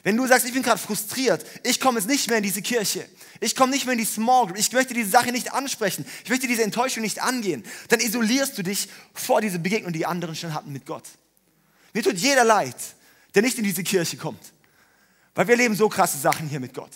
Wenn 0.07 0.15
du 0.15 0.25
sagst, 0.25 0.47
ich 0.47 0.53
bin 0.53 0.63
gerade 0.63 0.79
frustriert, 0.79 1.45
ich 1.63 1.81
komme 1.81 1.99
jetzt 1.99 2.07
nicht 2.07 2.29
mehr 2.29 2.37
in 2.37 2.43
diese 2.43 2.61
Kirche, 2.61 3.05
ich 3.41 3.57
komme 3.57 3.73
nicht 3.73 3.85
mehr 3.85 3.91
in 3.91 3.99
die 3.99 4.05
Small 4.05 4.45
Group, 4.45 4.57
ich 4.57 4.71
möchte 4.71 4.93
diese 4.93 5.09
Sache 5.09 5.33
nicht 5.33 5.51
ansprechen, 5.51 6.05
ich 6.23 6.29
möchte 6.29 6.47
diese 6.47 6.63
Enttäuschung 6.63 7.03
nicht 7.03 7.21
angehen, 7.21 7.61
dann 7.89 7.99
isolierst 7.99 8.57
du 8.57 8.63
dich 8.63 8.87
vor 9.13 9.41
diese 9.41 9.59
Begegnung, 9.59 9.91
die, 9.91 9.99
die 9.99 10.05
anderen 10.05 10.33
schon 10.33 10.53
hatten 10.53 10.71
mit 10.71 10.85
Gott. 10.85 11.03
Mir 11.91 12.03
tut 12.03 12.15
jeder 12.15 12.45
leid, 12.45 12.77
der 13.35 13.41
nicht 13.41 13.57
in 13.57 13.65
diese 13.65 13.83
Kirche 13.83 14.15
kommt, 14.15 14.39
weil 15.35 15.45
wir 15.45 15.55
erleben 15.55 15.75
so 15.75 15.89
krasse 15.89 16.17
Sachen 16.17 16.47
hier 16.47 16.61
mit 16.61 16.73
Gott. 16.73 16.91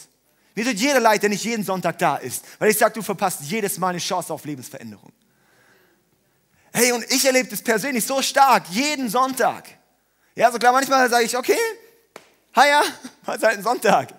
Mir 0.55 0.63
tut 0.63 0.77
jeder 0.77 1.01
leid, 1.01 1.21
der 1.21 1.31
nicht 1.31 1.43
jeden 1.43 1.65
Sonntag 1.65 1.99
da 1.99 2.15
ist, 2.15 2.45
weil 2.59 2.71
ich 2.71 2.77
sage, 2.77 2.93
du 2.93 3.01
verpasst 3.01 3.41
jedes 3.41 3.77
Mal 3.77 3.89
eine 3.89 3.99
Chance 3.99 4.31
auf 4.31 4.45
Lebensveränderung. 4.45 5.11
Hey, 6.71 6.93
und 6.93 7.03
ich 7.11 7.25
erlebe 7.25 7.49
das 7.49 7.61
persönlich 7.61 8.05
so 8.05 8.21
stark, 8.21 8.69
jeden 8.69 9.09
Sonntag. 9.09 9.67
Ja, 10.33 10.49
so 10.49 10.57
klar, 10.57 10.71
manchmal 10.71 11.09
sage 11.09 11.25
ich, 11.25 11.35
okay, 11.35 11.59
ja, 12.55 12.83
heute 13.27 13.47
halt 13.47 13.57
ein 13.57 13.63
Sonntag. 13.63 14.13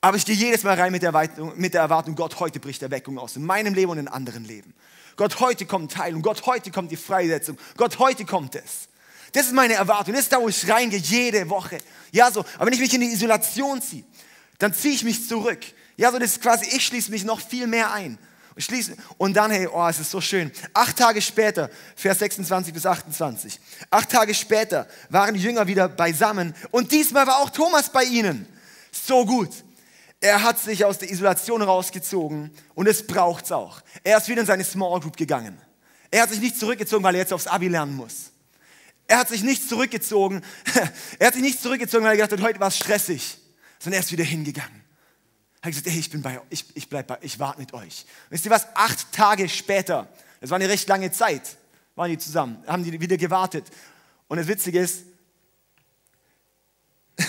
Aber 0.00 0.16
ich 0.16 0.24
gehe 0.24 0.34
jedes 0.34 0.62
Mal 0.62 0.78
rein 0.78 0.92
mit 0.92 1.02
der, 1.02 1.08
Erwartung, 1.08 1.52
mit 1.56 1.74
der 1.74 1.80
Erwartung, 1.80 2.14
Gott, 2.14 2.38
heute 2.38 2.60
bricht 2.60 2.82
Erweckung 2.82 3.18
aus 3.18 3.36
in 3.36 3.44
meinem 3.44 3.74
Leben 3.74 3.90
und 3.90 3.98
in 3.98 4.08
anderen 4.08 4.44
Leben. 4.44 4.74
Gott, 5.16 5.40
heute 5.40 5.66
kommt 5.66 5.92
Teilung. 5.92 6.22
Gott, 6.22 6.46
heute 6.46 6.70
kommt 6.70 6.90
die 6.90 6.96
Freisetzung. 6.96 7.58
Gott, 7.76 7.98
heute 7.98 8.24
kommt 8.24 8.54
es. 8.54 8.88
Das 9.32 9.46
ist 9.46 9.52
meine 9.52 9.74
Erwartung. 9.74 10.14
Das 10.14 10.22
ist 10.22 10.32
da, 10.32 10.40
wo 10.40 10.48
ich 10.48 10.68
reingehe, 10.68 10.98
jede 10.98 11.48
Woche. 11.48 11.78
Ja, 12.12 12.30
so. 12.30 12.44
Aber 12.56 12.66
wenn 12.66 12.72
ich 12.72 12.80
mich 12.80 12.94
in 12.94 13.00
die 13.00 13.12
Isolation 13.12 13.82
ziehe, 13.82 14.04
dann 14.58 14.72
ziehe 14.72 14.94
ich 14.94 15.04
mich 15.04 15.26
zurück. 15.26 15.60
Ja, 15.96 16.12
so, 16.12 16.18
das 16.18 16.32
ist 16.32 16.42
quasi, 16.42 16.66
ich 16.66 16.86
schließe 16.86 17.10
mich 17.10 17.24
noch 17.24 17.40
viel 17.40 17.66
mehr 17.66 17.92
ein. 17.92 18.18
Und, 18.54 18.62
schließe, 18.62 18.96
und 19.18 19.34
dann, 19.34 19.50
hey, 19.50 19.66
oh, 19.66 19.86
es 19.88 19.98
ist 19.98 20.10
so 20.10 20.20
schön. 20.20 20.50
Acht 20.74 20.96
Tage 20.96 21.22
später, 21.22 21.70
Vers 21.96 22.18
26 22.18 22.74
bis 22.74 22.84
28. 22.84 23.58
Acht 23.90 24.10
Tage 24.10 24.34
später 24.34 24.86
waren 25.08 25.34
die 25.34 25.40
Jünger 25.40 25.66
wieder 25.66 25.88
beisammen 25.88 26.54
und 26.70 26.92
diesmal 26.92 27.26
war 27.26 27.38
auch 27.38 27.50
Thomas 27.50 27.90
bei 27.90 28.04
ihnen. 28.04 28.46
So 28.90 29.24
gut. 29.24 29.50
Er 30.20 30.42
hat 30.42 30.58
sich 30.58 30.84
aus 30.84 30.98
der 30.98 31.10
Isolation 31.10 31.62
rausgezogen 31.62 32.50
und 32.74 32.86
es 32.86 33.06
braucht 33.06 33.46
es 33.46 33.52
auch. 33.52 33.80
Er 34.04 34.18
ist 34.18 34.28
wieder 34.28 34.42
in 34.42 34.46
seine 34.46 34.64
Small 34.64 35.00
Group 35.00 35.16
gegangen. 35.16 35.58
Er 36.12 36.22
hat 36.22 36.30
sich 36.30 36.40
nicht 36.40 36.60
zurückgezogen, 36.60 37.02
weil 37.02 37.14
er 37.14 37.22
jetzt 37.22 37.32
aufs 37.32 37.46
Abi 37.46 37.68
lernen 37.68 37.96
muss. 37.96 38.30
Er 39.08 39.18
hat 39.18 39.28
sich 39.28 39.42
nicht 39.42 39.68
zurückgezogen, 39.68 40.42
er 41.18 41.26
hat 41.26 41.34
sich 41.34 41.42
nicht 41.42 41.60
zurückgezogen, 41.60 42.04
weil 42.04 42.12
er 42.12 42.16
gedacht 42.16 42.32
hat, 42.32 42.46
heute 42.46 42.60
war 42.60 42.68
es 42.68 42.76
stressig, 42.76 43.38
sondern 43.78 44.00
er 44.00 44.04
ist 44.04 44.12
wieder 44.12 44.24
hingegangen. 44.24 44.81
Hat 45.62 45.70
gesagt, 45.70 45.86
hey, 45.86 46.00
ich 46.00 46.10
bin 46.10 46.22
bei 46.22 46.40
euch, 46.40 46.46
ich, 46.50 46.76
ich 46.76 46.88
bleib 46.88 47.06
bei, 47.06 47.18
ich 47.20 47.38
warte 47.38 47.60
mit 47.60 47.72
euch. 47.72 48.04
wisst 48.30 48.44
ihr 48.44 48.50
was? 48.50 48.66
Acht 48.74 49.12
Tage 49.12 49.48
später, 49.48 50.08
das 50.40 50.50
war 50.50 50.56
eine 50.56 50.68
recht 50.68 50.88
lange 50.88 51.12
Zeit, 51.12 51.56
waren 51.94 52.10
die 52.10 52.18
zusammen, 52.18 52.62
haben 52.66 52.82
die 52.82 53.00
wieder 53.00 53.16
gewartet. 53.16 53.66
Und 54.26 54.38
das 54.38 54.48
Witzige 54.48 54.80
ist, 54.80 55.04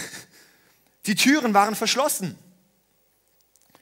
die 1.05 1.13
Türen 1.13 1.53
waren 1.53 1.75
verschlossen. 1.75 2.35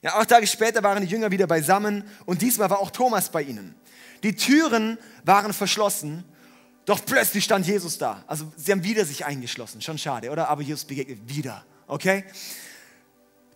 Ja, 0.01 0.15
acht 0.15 0.29
Tage 0.29 0.47
später 0.47 0.83
waren 0.83 1.01
die 1.01 1.09
Jünger 1.09 1.31
wieder 1.31 1.47
beisammen 1.47 2.03
und 2.25 2.41
diesmal 2.41 2.69
war 2.69 2.79
auch 2.79 2.91
Thomas 2.91 3.31
bei 3.31 3.43
ihnen. 3.43 3.75
Die 4.23 4.35
Türen 4.35 4.97
waren 5.23 5.53
verschlossen, 5.53 6.25
doch 6.85 7.05
plötzlich 7.05 7.45
stand 7.45 7.67
Jesus 7.67 7.97
da. 7.97 8.23
Also 8.27 8.51
sie 8.57 8.73
haben 8.73 8.83
wieder 8.83 9.05
sich 9.05 9.23
eingeschlossen, 9.23 9.81
schon 9.81 9.97
schade, 9.97 10.29
oder? 10.29 10.49
Aber 10.49 10.61
Jesus 10.61 10.83
begegnet 10.83 11.19
wieder, 11.29 11.63
okay? 11.87 12.25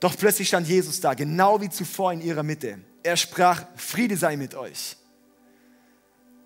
Doch 0.05 0.15
plötzlich 0.15 0.49
stand 0.49 0.67
Jesus 0.67 1.01
da, 1.01 1.15
genau 1.15 1.59
wie 1.61 1.67
zuvor 1.67 2.13
in 2.13 2.21
ihrer 2.21 2.43
Mitte. 2.43 2.77
Er 3.01 3.17
sprach, 3.17 3.65
Friede 3.75 4.15
sei 4.15 4.37
mit 4.37 4.53
euch. 4.53 4.97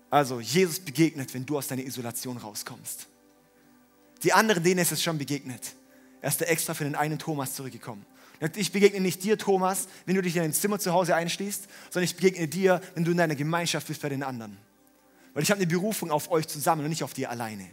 Also 0.08 0.40
Jesus 0.40 0.80
begegnet, 0.80 1.34
wenn 1.34 1.44
du 1.44 1.58
aus 1.58 1.66
deiner 1.66 1.82
Isolation 1.82 2.38
rauskommst. 2.38 3.06
Die 4.22 4.32
anderen, 4.32 4.62
denen 4.62 4.80
ist 4.80 4.92
es 4.92 5.02
schon 5.02 5.18
begegnet. 5.18 5.74
Er 6.22 6.30
ist 6.30 6.40
extra 6.40 6.72
für 6.72 6.84
den 6.84 6.94
einen 6.94 7.18
Thomas 7.18 7.52
zurückgekommen. 7.52 8.06
Ich 8.56 8.72
begegne 8.72 8.98
nicht 8.98 9.22
dir, 9.24 9.36
Thomas, 9.36 9.88
wenn 10.06 10.14
du 10.14 10.22
dich 10.22 10.36
in 10.36 10.42
dein 10.44 10.54
Zimmer 10.54 10.78
zu 10.78 10.94
Hause 10.94 11.14
einschließt, 11.14 11.68
sondern 11.90 12.04
ich 12.04 12.16
begegne 12.16 12.48
dir, 12.48 12.80
wenn 12.94 13.04
du 13.04 13.10
in 13.10 13.18
deiner 13.18 13.36
Gemeinschaft 13.36 13.88
bist 13.88 14.00
bei 14.00 14.08
den 14.08 14.22
anderen. 14.22 14.56
Weil 15.34 15.42
ich 15.42 15.50
habe 15.50 15.60
eine 15.60 15.66
Berufung 15.66 16.10
auf 16.10 16.30
euch 16.30 16.48
zusammen 16.48 16.82
und 16.82 16.88
nicht 16.88 17.04
auf 17.04 17.12
dir 17.12 17.28
alleine. 17.28 17.68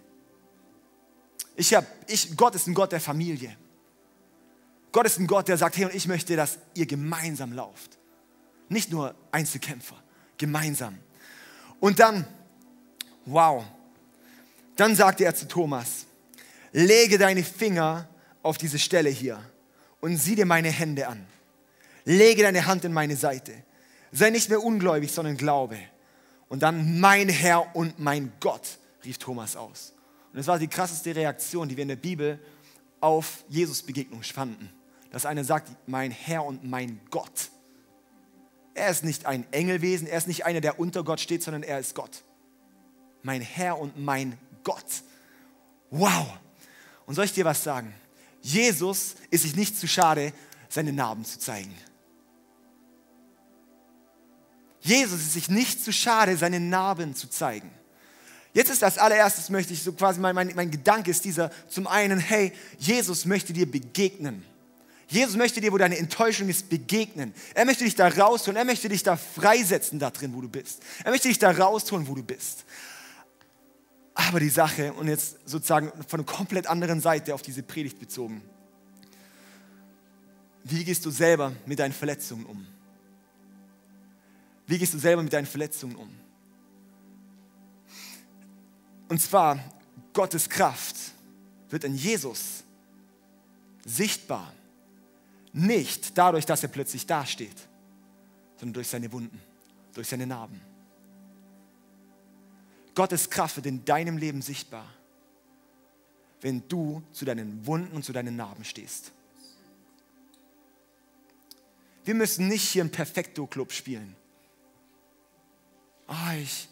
Ich 1.55 1.73
hab, 1.73 1.85
ich, 2.07 2.35
Gott 2.35 2.55
ist 2.55 2.67
ein 2.67 2.73
Gott 2.73 2.91
der 2.91 2.99
Familie. 2.99 3.55
Gott 4.97 5.05
ist 5.05 5.19
ein 5.19 5.27
Gott, 5.27 5.47
der 5.47 5.59
sagt, 5.59 5.77
hey, 5.77 5.85
und 5.85 5.93
ich 5.93 6.07
möchte, 6.07 6.35
dass 6.35 6.57
ihr 6.73 6.87
gemeinsam 6.87 7.53
lauft. 7.53 7.99
Nicht 8.67 8.89
nur 8.89 9.13
Einzelkämpfer, 9.29 9.95
gemeinsam. 10.39 10.97
Und 11.79 11.99
dann, 11.99 12.25
wow, 13.25 13.63
dann 14.75 14.95
sagte 14.95 15.23
er 15.23 15.35
zu 15.35 15.47
Thomas, 15.47 16.07
lege 16.71 17.19
deine 17.19 17.43
Finger 17.43 18.09
auf 18.41 18.57
diese 18.57 18.79
Stelle 18.79 19.11
hier 19.11 19.39
und 20.01 20.17
sieh 20.17 20.33
dir 20.33 20.47
meine 20.47 20.71
Hände 20.71 21.07
an. 21.07 21.27
Lege 22.03 22.41
deine 22.41 22.65
Hand 22.65 22.83
in 22.83 22.91
meine 22.91 23.17
Seite. 23.17 23.53
Sei 24.11 24.31
nicht 24.31 24.49
mehr 24.49 24.63
ungläubig, 24.63 25.11
sondern 25.11 25.37
glaube. 25.37 25.77
Und 26.49 26.63
dann 26.63 26.99
mein 26.99 27.29
Herr 27.29 27.75
und 27.75 27.99
mein 27.99 28.31
Gott, 28.39 28.79
rief 29.05 29.19
Thomas 29.19 29.55
aus. 29.55 29.93
Und 30.33 30.39
das 30.39 30.47
war 30.47 30.57
die 30.57 30.67
krasseste 30.67 31.15
Reaktion, 31.15 31.69
die 31.69 31.77
wir 31.77 31.83
in 31.83 31.89
der 31.89 31.97
Bibel 31.97 32.39
auf 32.99 33.43
Jesus 33.47 33.83
Begegnung 33.83 34.23
fanden. 34.23 34.73
Dass 35.17 35.25
einer 35.25 35.43
sagt, 35.43 35.71
mein 35.87 36.11
Herr 36.11 36.45
und 36.45 36.63
mein 36.63 36.99
Gott. 37.09 37.49
Er 38.75 38.91
ist 38.91 39.03
nicht 39.03 39.25
ein 39.25 39.51
Engelwesen, 39.51 40.05
er 40.05 40.19
ist 40.19 40.27
nicht 40.27 40.45
einer, 40.45 40.61
der 40.61 40.79
unter 40.79 41.03
Gott 41.03 41.19
steht, 41.19 41.41
sondern 41.41 41.63
er 41.63 41.79
ist 41.79 41.95
Gott. 41.95 42.23
Mein 43.23 43.41
Herr 43.41 43.79
und 43.79 43.97
mein 43.97 44.37
Gott. 44.63 44.85
Wow. 45.89 46.27
Und 47.07 47.15
soll 47.15 47.25
ich 47.25 47.33
dir 47.33 47.45
was 47.45 47.63
sagen? 47.63 47.95
Jesus 48.43 49.15
ist 49.31 49.41
sich 49.41 49.55
nicht 49.55 49.79
zu 49.79 49.87
schade, 49.87 50.33
seine 50.69 50.93
Narben 50.93 51.25
zu 51.25 51.39
zeigen. 51.39 51.73
Jesus 54.81 55.19
ist 55.19 55.33
sich 55.33 55.49
nicht 55.49 55.83
zu 55.83 55.91
schade, 55.91 56.37
seine 56.37 56.59
Narben 56.59 57.15
zu 57.15 57.27
zeigen. 57.27 57.71
Jetzt 58.53 58.69
ist 58.69 58.83
das 58.83 58.99
allererstes, 58.99 59.49
möchte 59.49 59.73
ich 59.73 59.81
so 59.81 59.93
quasi, 59.93 60.19
mein, 60.19 60.35
mein, 60.35 60.51
mein 60.55 60.69
Gedanke 60.69 61.09
ist 61.09 61.25
dieser, 61.25 61.49
zum 61.69 61.87
einen, 61.87 62.19
hey, 62.19 62.53
Jesus 62.77 63.25
möchte 63.25 63.51
dir 63.51 63.65
begegnen. 63.65 64.45
Jesus 65.07 65.35
möchte 65.37 65.61
dir, 65.61 65.71
wo 65.71 65.77
deine 65.77 65.97
Enttäuschung 65.97 66.49
ist, 66.49 66.69
begegnen. 66.69 67.33
Er 67.53 67.65
möchte 67.65 67.85
dich 67.85 67.95
da 67.95 68.07
rausholen. 68.09 68.57
Er 68.57 68.65
möchte 68.65 68.89
dich 68.89 69.03
da 69.03 69.15
freisetzen, 69.15 69.99
da 69.99 70.09
drin, 70.09 70.33
wo 70.33 70.41
du 70.41 70.49
bist. 70.49 70.81
Er 71.03 71.11
möchte 71.11 71.29
dich 71.29 71.39
da 71.39 71.51
rausholen, 71.51 72.07
wo 72.07 72.15
du 72.15 72.23
bist. 72.23 72.65
Aber 74.13 74.39
die 74.39 74.49
Sache, 74.49 74.91
und 74.93 75.07
jetzt 75.07 75.37
sozusagen 75.47 75.91
von 76.07 76.19
einer 76.19 76.25
komplett 76.25 76.67
anderen 76.67 76.99
Seite 76.99 77.33
auf 77.33 77.41
diese 77.41 77.63
Predigt 77.63 77.99
bezogen. 77.99 78.41
Wie 80.63 80.83
gehst 80.83 81.05
du 81.05 81.11
selber 81.11 81.53
mit 81.65 81.79
deinen 81.79 81.93
Verletzungen 81.93 82.45
um? 82.45 82.67
Wie 84.65 84.77
gehst 84.77 84.93
du 84.93 84.97
selber 84.97 85.23
mit 85.23 85.31
deinen 85.31 85.45
Verletzungen 85.45 85.95
um? 85.95 86.09
Und 89.07 89.21
zwar, 89.21 89.59
Gottes 90.11 90.49
Kraft 90.49 90.95
wird 91.69 91.85
in 91.85 91.95
Jesus 91.95 92.63
sichtbar. 93.85 94.51
Nicht 95.53 96.17
dadurch, 96.17 96.45
dass 96.45 96.63
er 96.63 96.69
plötzlich 96.69 97.05
dasteht, 97.05 97.67
sondern 98.57 98.73
durch 98.73 98.87
seine 98.87 99.11
Wunden, 99.11 99.39
durch 99.93 100.07
seine 100.07 100.27
Narben. 100.27 100.61
Gottes 102.95 103.29
Kraft 103.29 103.57
wird 103.57 103.67
in 103.67 103.85
deinem 103.85 104.17
Leben 104.17 104.41
sichtbar, 104.41 104.85
wenn 106.41 106.67
du 106.67 107.03
zu 107.11 107.25
deinen 107.25 107.65
Wunden 107.65 107.95
und 107.95 108.03
zu 108.03 108.13
deinen 108.13 108.35
Narben 108.35 108.63
stehst. 108.63 109.11
Wir 112.05 112.15
müssen 112.15 112.47
nicht 112.47 112.63
hier 112.63 112.81
im 112.81 112.89
Perfekto-Club 112.89 113.71
spielen. 113.71 114.15
Oh, 116.07 116.33
ich 116.41 116.69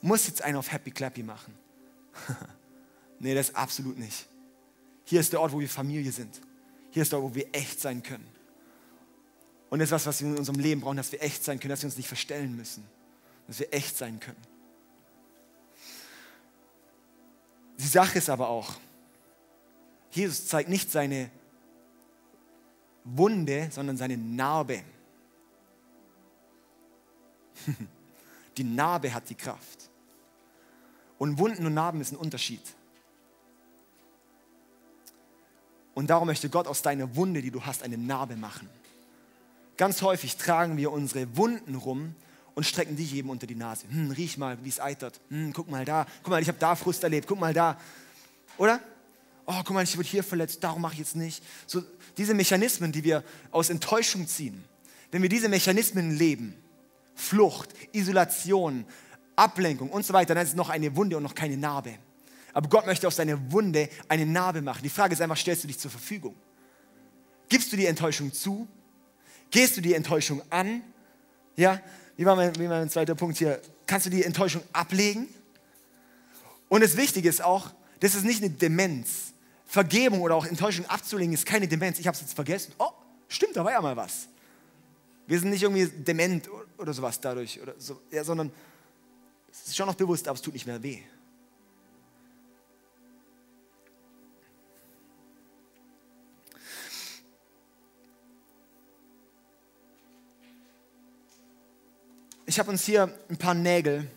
muss 0.00 0.26
jetzt 0.26 0.42
einen 0.42 0.56
auf 0.56 0.72
Happy 0.72 0.90
Clappy 0.90 1.22
machen. 1.22 1.54
nee, 3.20 3.34
das 3.34 3.54
absolut 3.54 3.98
nicht. 3.98 4.26
Hier 5.04 5.20
ist 5.20 5.32
der 5.32 5.40
Ort, 5.40 5.52
wo 5.52 5.60
wir 5.60 5.68
Familie 5.68 6.10
sind. 6.10 6.40
Hier 6.92 7.02
ist 7.02 7.12
der 7.12 7.22
wo 7.22 7.34
wir 7.34 7.46
echt 7.52 7.80
sein 7.80 8.02
können. 8.02 8.26
Und 9.70 9.78
das 9.78 9.88
ist 9.88 9.92
was, 9.92 10.06
was 10.06 10.20
wir 10.20 10.28
in 10.28 10.36
unserem 10.36 10.60
Leben 10.60 10.82
brauchen, 10.82 10.98
dass 10.98 11.10
wir 11.10 11.22
echt 11.22 11.42
sein 11.42 11.58
können, 11.58 11.70
dass 11.70 11.80
wir 11.82 11.86
uns 11.86 11.96
nicht 11.96 12.06
verstellen 12.06 12.54
müssen. 12.54 12.84
Dass 13.46 13.58
wir 13.58 13.72
echt 13.72 13.96
sein 13.96 14.20
können. 14.20 14.40
Die 17.78 17.86
Sache 17.86 18.18
ist 18.18 18.28
aber 18.28 18.48
auch, 18.48 18.74
Jesus 20.10 20.46
zeigt 20.46 20.68
nicht 20.68 20.90
seine 20.90 21.30
Wunde, 23.04 23.68
sondern 23.70 23.96
seine 23.96 24.18
Narbe. 24.18 24.82
Die 28.58 28.64
Narbe 28.64 29.14
hat 29.14 29.30
die 29.30 29.34
Kraft. 29.34 29.88
Und 31.16 31.38
Wunden 31.38 31.64
und 31.64 31.72
Narben 31.72 32.02
ist 32.02 32.12
ein 32.12 32.16
Unterschied. 32.16 32.60
Und 35.94 36.08
darum 36.08 36.26
möchte 36.26 36.48
Gott 36.48 36.66
aus 36.66 36.82
deiner 36.82 37.16
Wunde, 37.16 37.42
die 37.42 37.50
du 37.50 37.64
hast, 37.64 37.82
eine 37.82 37.98
Narbe 37.98 38.36
machen. 38.36 38.68
Ganz 39.76 40.02
häufig 40.02 40.36
tragen 40.36 40.76
wir 40.76 40.92
unsere 40.92 41.36
Wunden 41.36 41.74
rum 41.74 42.14
und 42.54 42.64
strecken 42.64 42.96
die 42.96 43.04
jedem 43.04 43.30
unter 43.30 43.46
die 43.46 43.54
Nase. 43.54 43.86
Hm, 43.88 44.10
riech 44.10 44.38
mal, 44.38 44.58
wie 44.62 44.68
es 44.68 44.80
eitert. 44.80 45.20
Hm, 45.28 45.52
guck 45.52 45.70
mal 45.70 45.84
da. 45.84 46.06
Guck 46.22 46.30
mal, 46.30 46.40
ich 46.40 46.48
habe 46.48 46.58
da 46.58 46.74
Frust 46.76 47.02
erlebt. 47.02 47.26
Guck 47.26 47.40
mal 47.40 47.54
da. 47.54 47.78
Oder? 48.58 48.80
Oh, 49.46 49.60
guck 49.64 49.70
mal, 49.70 49.82
ich 49.82 49.96
wurde 49.96 50.08
hier 50.08 50.22
verletzt. 50.22 50.62
Darum 50.62 50.82
mache 50.82 50.94
ich 50.94 51.00
jetzt 51.00 51.16
nicht. 51.16 51.42
So, 51.66 51.82
diese 52.16 52.34
Mechanismen, 52.34 52.92
die 52.92 53.04
wir 53.04 53.24
aus 53.50 53.70
Enttäuschung 53.70 54.26
ziehen, 54.26 54.64
wenn 55.10 55.22
wir 55.22 55.28
diese 55.28 55.48
Mechanismen 55.48 56.16
leben, 56.16 56.54
Flucht, 57.14 57.70
Isolation, 57.92 58.86
Ablenkung 59.36 59.90
und 59.90 60.06
so 60.06 60.12
weiter, 60.12 60.34
dann 60.34 60.44
ist 60.44 60.50
es 60.50 60.56
noch 60.56 60.68
eine 60.68 60.94
Wunde 60.96 61.16
und 61.16 61.22
noch 61.22 61.34
keine 61.34 61.56
Narbe. 61.56 61.94
Aber 62.52 62.68
Gott 62.68 62.86
möchte 62.86 63.06
aus 63.06 63.16
deiner 63.16 63.50
Wunde 63.50 63.88
eine 64.08 64.26
Narbe 64.26 64.62
machen. 64.62 64.82
Die 64.82 64.90
Frage 64.90 65.14
ist 65.14 65.20
einfach, 65.20 65.36
stellst 65.36 65.64
du 65.64 65.68
dich 65.68 65.78
zur 65.78 65.90
Verfügung? 65.90 66.34
Gibst 67.48 67.72
du 67.72 67.76
die 67.76 67.86
Enttäuschung 67.86 68.32
zu? 68.32 68.68
Gehst 69.50 69.76
du 69.76 69.80
die 69.80 69.94
Enttäuschung 69.94 70.42
an? 70.50 70.82
Ja, 71.56 71.80
wie 72.16 72.24
war 72.24 72.36
mein, 72.36 72.54
wie 72.56 72.68
war 72.68 72.78
mein 72.78 72.90
zweiter 72.90 73.14
Punkt 73.14 73.38
hier? 73.38 73.60
Kannst 73.86 74.06
du 74.06 74.10
die 74.10 74.24
Enttäuschung 74.24 74.62
ablegen? 74.72 75.28
Und 76.68 76.82
das 76.82 76.96
Wichtige 76.96 77.28
ist 77.28 77.42
auch, 77.42 77.70
das 78.00 78.14
ist 78.14 78.24
nicht 78.24 78.42
eine 78.42 78.50
Demenz. 78.50 79.32
Vergebung 79.66 80.20
oder 80.20 80.34
auch 80.34 80.46
Enttäuschung 80.46 80.86
abzulegen 80.86 81.32
ist 81.34 81.46
keine 81.46 81.68
Demenz. 81.68 81.98
Ich 81.98 82.06
habe 82.06 82.14
es 82.14 82.20
jetzt 82.20 82.34
vergessen. 82.34 82.74
Oh, 82.78 82.90
stimmt, 83.28 83.56
da 83.56 83.64
war 83.64 83.72
ja 83.72 83.80
mal 83.80 83.96
was. 83.96 84.28
Wir 85.26 85.38
sind 85.38 85.50
nicht 85.50 85.62
irgendwie 85.62 85.86
dement 85.86 86.48
oder 86.78 86.92
sowas 86.92 87.20
dadurch, 87.20 87.60
oder 87.60 87.74
so, 87.78 88.00
ja, 88.10 88.24
sondern 88.24 88.50
es 89.50 89.68
ist 89.68 89.76
schon 89.76 89.86
noch 89.86 89.94
bewusst, 89.94 90.26
aber 90.28 90.36
es 90.36 90.42
tut 90.42 90.54
nicht 90.54 90.66
mehr 90.66 90.82
weh. 90.82 91.00
Ich 102.52 102.58
habe 102.58 102.70
uns 102.70 102.84
hier 102.84 103.10
ein 103.30 103.38
paar 103.38 103.54
Nägel 103.54 104.10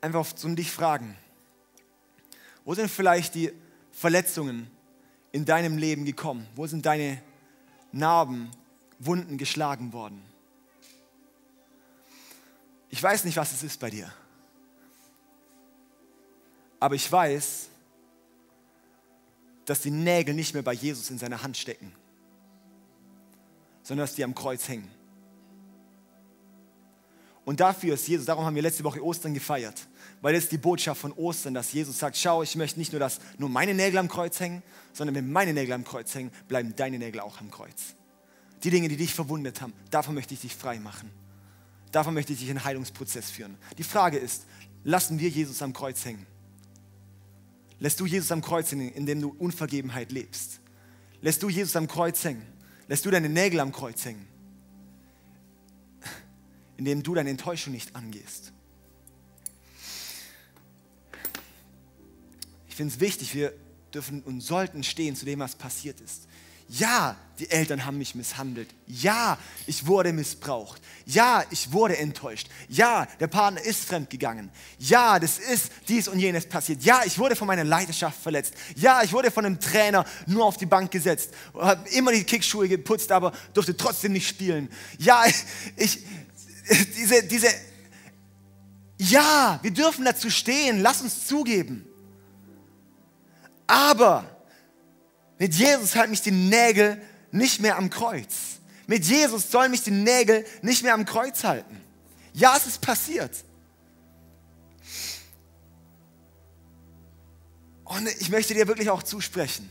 einfach 0.00 0.32
zum 0.32 0.56
dich 0.56 0.68
fragen. 0.68 1.16
Wo 2.64 2.74
sind 2.74 2.90
vielleicht 2.90 3.36
die 3.36 3.52
Verletzungen 3.92 4.68
in 5.30 5.44
deinem 5.44 5.78
Leben 5.78 6.04
gekommen? 6.04 6.48
Wo 6.56 6.66
sind 6.66 6.84
deine 6.84 7.22
Narben, 7.92 8.50
Wunden 8.98 9.38
geschlagen 9.38 9.92
worden? 9.92 10.20
Ich 12.88 13.00
weiß 13.00 13.22
nicht, 13.22 13.36
was 13.36 13.52
es 13.52 13.62
ist 13.62 13.78
bei 13.78 13.90
dir. 13.90 14.12
Aber 16.80 16.96
ich 16.96 17.12
weiß, 17.12 17.68
dass 19.64 19.80
die 19.80 19.92
Nägel 19.92 20.34
nicht 20.34 20.54
mehr 20.54 20.64
bei 20.64 20.72
Jesus 20.72 21.08
in 21.10 21.20
seiner 21.20 21.44
Hand 21.44 21.56
stecken, 21.56 21.92
sondern 23.84 24.08
dass 24.08 24.16
die 24.16 24.24
am 24.24 24.34
Kreuz 24.34 24.66
hängen. 24.66 24.99
Und 27.44 27.60
dafür 27.60 27.94
ist 27.94 28.06
Jesus, 28.06 28.26
darum 28.26 28.44
haben 28.44 28.54
wir 28.54 28.62
letzte 28.62 28.84
Woche 28.84 29.04
Ostern 29.04 29.34
gefeiert, 29.34 29.88
weil 30.20 30.34
das 30.34 30.44
ist 30.44 30.52
die 30.52 30.58
Botschaft 30.58 31.00
von 31.00 31.12
Ostern, 31.12 31.54
dass 31.54 31.72
Jesus 31.72 31.98
sagt, 31.98 32.16
schau, 32.16 32.42
ich 32.42 32.54
möchte 32.54 32.78
nicht 32.78 32.92
nur, 32.92 33.00
dass 33.00 33.18
nur 33.38 33.48
meine 33.48 33.74
Nägel 33.74 33.98
am 33.98 34.08
Kreuz 34.08 34.38
hängen, 34.40 34.62
sondern 34.92 35.14
wenn 35.16 35.32
meine 35.32 35.52
Nägel 35.52 35.72
am 35.72 35.84
Kreuz 35.84 36.14
hängen, 36.14 36.30
bleiben 36.48 36.74
deine 36.76 36.98
Nägel 36.98 37.20
auch 37.20 37.40
am 37.40 37.50
Kreuz. 37.50 37.94
Die 38.62 38.70
Dinge, 38.70 38.88
die 38.88 38.96
dich 38.96 39.14
verwundet 39.14 39.62
haben, 39.62 39.72
davon 39.90 40.14
möchte 40.14 40.34
ich 40.34 40.40
dich 40.40 40.54
frei 40.54 40.78
machen. 40.78 41.10
Davon 41.92 42.14
möchte 42.14 42.32
ich 42.32 42.40
dich 42.40 42.48
in 42.48 42.58
einen 42.58 42.64
Heilungsprozess 42.64 43.30
führen. 43.30 43.56
Die 43.78 43.82
Frage 43.82 44.18
ist, 44.18 44.44
lassen 44.84 45.18
wir 45.18 45.28
Jesus 45.28 45.62
am 45.62 45.72
Kreuz 45.72 46.04
hängen? 46.04 46.26
Lässt 47.78 47.98
du 47.98 48.06
Jesus 48.06 48.30
am 48.30 48.42
Kreuz 48.42 48.70
hängen, 48.70 48.92
indem 48.92 49.22
du 49.22 49.34
Unvergebenheit 49.38 50.12
lebst? 50.12 50.60
Lässt 51.22 51.42
du 51.42 51.48
Jesus 51.48 51.74
am 51.74 51.88
Kreuz 51.88 52.22
hängen? 52.22 52.46
Lässt 52.86 53.06
du 53.06 53.10
deine 53.10 53.28
Nägel 53.28 53.60
am 53.60 53.72
Kreuz 53.72 54.04
hängen? 54.04 54.26
Indem 56.80 57.02
du 57.02 57.14
deine 57.14 57.28
Enttäuschung 57.28 57.74
nicht 57.74 57.94
angehst. 57.94 58.52
Ich 62.70 62.74
finde 62.74 62.94
es 62.94 63.00
wichtig, 63.00 63.34
wir 63.34 63.52
dürfen 63.92 64.22
und 64.22 64.40
sollten 64.40 64.82
stehen 64.82 65.14
zu 65.14 65.26
dem, 65.26 65.40
was 65.40 65.56
passiert 65.56 66.00
ist. 66.00 66.26
Ja, 66.68 67.16
die 67.38 67.50
Eltern 67.50 67.84
haben 67.84 67.98
mich 67.98 68.14
misshandelt. 68.14 68.70
Ja, 68.86 69.36
ich 69.66 69.86
wurde 69.86 70.12
missbraucht. 70.12 70.80
Ja, 71.04 71.44
ich 71.50 71.72
wurde 71.72 71.98
enttäuscht. 71.98 72.48
Ja, 72.68 73.06
der 73.18 73.26
Partner 73.26 73.60
ist 73.60 73.84
fremdgegangen. 73.84 74.50
Ja, 74.78 75.18
das 75.18 75.38
ist 75.38 75.72
dies 75.88 76.06
und 76.06 76.20
jenes 76.20 76.48
passiert. 76.48 76.82
Ja, 76.84 77.02
ich 77.04 77.18
wurde 77.18 77.34
von 77.34 77.48
meiner 77.48 77.64
Leidenschaft 77.64 78.22
verletzt. 78.22 78.54
Ja, 78.76 79.02
ich 79.02 79.12
wurde 79.12 79.32
von 79.32 79.44
einem 79.44 79.58
Trainer 79.58 80.06
nur 80.26 80.44
auf 80.44 80.58
die 80.58 80.66
Bank 80.66 80.92
gesetzt. 80.92 81.34
Habe 81.54 81.88
immer 81.90 82.12
die 82.12 82.22
Kickschuhe 82.24 82.68
geputzt, 82.68 83.10
aber 83.10 83.32
durfte 83.52 83.76
trotzdem 83.76 84.12
nicht 84.12 84.28
spielen. 84.28 84.70
Ja, 84.98 85.24
ich, 85.76 86.04
diese, 86.96 87.22
diese, 87.24 87.48
ja, 88.98 89.58
wir 89.62 89.70
dürfen 89.70 90.04
dazu 90.04 90.28
stehen, 90.30 90.80
lass 90.80 91.00
uns 91.00 91.26
zugeben. 91.26 91.86
Aber 93.66 94.24
mit 95.38 95.54
Jesus 95.54 95.96
halten 95.96 96.10
mich 96.10 96.22
die 96.22 96.30
Nägel 96.30 97.00
nicht 97.32 97.60
mehr 97.60 97.76
am 97.76 97.88
Kreuz. 97.88 98.58
Mit 98.86 99.04
Jesus 99.04 99.50
sollen 99.50 99.70
mich 99.70 99.84
die 99.84 99.90
Nägel 99.90 100.44
nicht 100.62 100.82
mehr 100.82 100.94
am 100.94 101.04
Kreuz 101.04 101.44
halten. 101.44 101.80
Ja, 102.34 102.56
es 102.56 102.66
ist 102.66 102.80
passiert. 102.80 103.44
Und 107.84 108.08
ich 108.20 108.28
möchte 108.28 108.54
dir 108.54 108.68
wirklich 108.68 108.90
auch 108.90 109.02
zusprechen, 109.02 109.70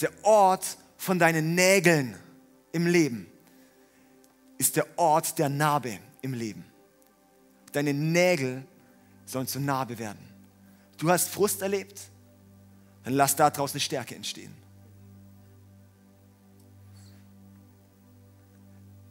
der 0.00 0.10
Ort 0.22 0.78
von 0.96 1.18
deinen 1.18 1.54
Nägeln 1.54 2.16
im 2.72 2.86
Leben 2.86 3.26
ist 4.64 4.76
der 4.76 4.98
Ort 4.98 5.38
der 5.38 5.50
Narbe 5.50 5.98
im 6.22 6.32
Leben. 6.32 6.64
Deine 7.72 7.92
Nägel 7.92 8.64
sollen 9.26 9.46
zur 9.46 9.60
Narbe 9.60 9.98
werden. 9.98 10.26
Du 10.96 11.10
hast 11.10 11.28
Frust 11.28 11.60
erlebt, 11.60 12.00
dann 13.02 13.12
lass 13.12 13.36
daraus 13.36 13.72
eine 13.72 13.80
Stärke 13.80 14.14
entstehen. 14.14 14.54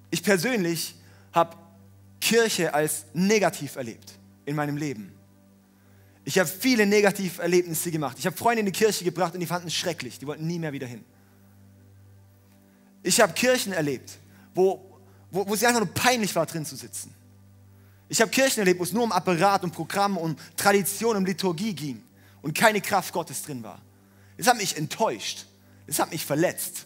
Ich 0.10 0.24
persönlich 0.24 0.96
habe 1.34 1.56
Kirche 2.20 2.74
als 2.74 3.06
negativ 3.14 3.76
erlebt 3.76 4.18
in 4.46 4.56
meinem 4.56 4.78
Leben. 4.78 5.14
Ich 6.26 6.40
habe 6.40 6.50
viele 6.50 6.88
Negativerlebnisse 6.88 7.92
gemacht. 7.92 8.18
Ich 8.18 8.26
habe 8.26 8.36
Freunde 8.36 8.62
in 8.62 8.66
die 8.66 8.72
Kirche 8.72 9.04
gebracht 9.04 9.36
und 9.36 9.40
die 9.40 9.46
fanden 9.46 9.68
es 9.68 9.76
schrecklich. 9.76 10.18
Die 10.18 10.26
wollten 10.26 10.48
nie 10.48 10.58
mehr 10.58 10.74
wieder 10.74 10.88
hin. 10.88 11.04
Ich 13.04 13.22
habe 13.22 13.34
Kirchen 13.34 13.74
erlebt, 13.74 14.18
wo 14.56 14.93
wo, 15.34 15.46
wo 15.48 15.54
es 15.54 15.64
einfach 15.64 15.82
nur 15.82 15.94
peinlich 15.94 16.34
war, 16.36 16.46
drin 16.46 16.66
zu 16.66 16.78
sitzen. 16.78 17.14
Ich 18.08 18.22
habe 18.22 18.32
Kirchen 18.32 18.60
erlebt, 18.60 18.80
wo 18.80 18.84
es 18.84 18.94
nur 18.94 19.04
um 19.04 19.12
Apparat 19.12 19.64
und 19.64 19.72
Programm, 19.72 20.18
um 20.18 20.38
Tradition, 20.56 21.18
um 21.18 21.26
Liturgie 21.26 21.74
ging 21.74 22.02
und 22.42 22.54
keine 22.54 22.80
Kraft 22.80 23.12
Gottes 23.12 23.42
drin 23.42 23.64
war. 23.64 23.82
Das 24.38 24.48
hat 24.48 24.58
mich 24.58 24.78
enttäuscht. 24.78 25.46
Das 25.88 26.00
hat 26.00 26.12
mich 26.12 26.26
verletzt. 26.26 26.86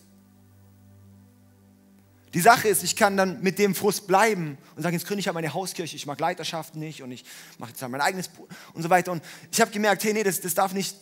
Die 2.34 2.40
Sache 2.40 2.68
ist, 2.68 2.84
ich 2.84 2.96
kann 2.96 3.18
dann 3.18 3.42
mit 3.42 3.58
dem 3.58 3.74
Frust 3.76 4.08
bleiben 4.08 4.58
und 4.76 4.84
sagen, 4.84 4.96
jetzt 4.96 5.08
gründe 5.08 5.22
ich 5.22 5.28
halt 5.28 5.36
meine 5.36 5.54
Hauskirche, 5.54 5.96
ich 5.96 6.06
mag 6.06 6.20
Leiterschaft 6.20 6.76
nicht 6.76 7.02
und 7.02 7.12
ich 7.12 7.24
mache 7.58 7.72
jetzt 7.72 7.82
halt 7.82 7.92
mein 7.92 8.02
eigenes 8.02 8.30
und 8.74 8.84
so 8.84 8.90
weiter. 8.90 9.12
Und 9.12 9.24
ich 9.52 9.60
habe 9.62 9.72
gemerkt, 9.72 10.04
hey, 10.04 10.14
nee, 10.14 10.24
das, 10.24 10.42
das 10.42 10.54
darf 10.54 10.74
nicht 10.74 10.96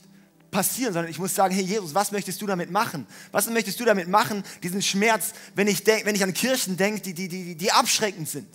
passieren, 0.56 0.94
sondern 0.94 1.12
ich 1.12 1.20
muss 1.20 1.36
sagen, 1.36 1.54
hey 1.54 1.66
Jesus, 1.66 1.94
was 1.94 2.14
möchtest 2.14 2.42
du 2.42 2.48
damit 2.48 2.72
machen? 2.72 3.06
Was 3.34 3.50
möchtest 3.50 3.78
du 3.78 3.84
damit 3.84 4.08
machen, 4.08 4.42
diesen 4.64 4.82
Schmerz, 4.82 5.34
wenn 5.54 5.68
ich, 5.68 5.84
denk, 5.84 6.06
wenn 6.06 6.16
ich 6.16 6.24
an 6.24 6.34
Kirchen 6.34 6.78
denke, 6.78 7.02
die, 7.02 7.14
die, 7.14 7.28
die, 7.28 7.56
die 7.56 7.72
abschreckend 7.74 8.30
sind? 8.30 8.48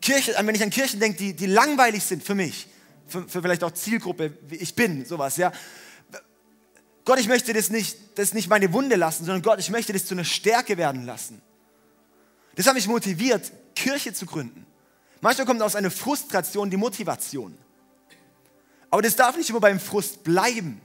Kirche, 0.00 0.34
wenn 0.36 0.54
ich 0.56 0.62
an 0.62 0.70
Kirchen 0.70 0.98
denke, 0.98 1.18
die, 1.18 1.34
die 1.34 1.46
langweilig 1.46 2.02
sind 2.02 2.24
für 2.24 2.34
mich, 2.34 2.66
für, 3.06 3.28
für 3.28 3.42
vielleicht 3.42 3.62
auch 3.62 3.70
Zielgruppe, 3.70 4.36
wie 4.48 4.56
ich 4.56 4.74
bin, 4.74 5.04
sowas, 5.04 5.36
ja. 5.36 5.52
Gott, 7.04 7.20
ich 7.20 7.28
möchte 7.28 7.52
das 7.52 7.70
nicht, 7.70 7.96
das 8.16 8.34
nicht 8.34 8.48
meine 8.48 8.72
Wunde 8.72 8.96
lassen, 8.96 9.24
sondern 9.24 9.42
Gott, 9.42 9.60
ich 9.60 9.70
möchte 9.70 9.92
das 9.92 10.04
zu 10.04 10.14
einer 10.14 10.24
Stärke 10.24 10.76
werden 10.78 11.06
lassen. 11.06 11.40
Das 12.56 12.66
hat 12.66 12.74
mich 12.74 12.88
motiviert, 12.88 13.52
Kirche 13.76 14.12
zu 14.12 14.26
gründen. 14.26 14.66
Manchmal 15.20 15.46
kommt 15.46 15.62
aus 15.62 15.76
einer 15.76 15.92
Frustration 15.92 16.70
die 16.70 16.76
Motivation. 16.76 17.56
Aber 18.92 19.00
das 19.00 19.16
darf 19.16 19.38
nicht 19.38 19.48
immer 19.48 19.58
beim 19.58 19.80
Frust 19.80 20.22
bleiben. 20.22 20.78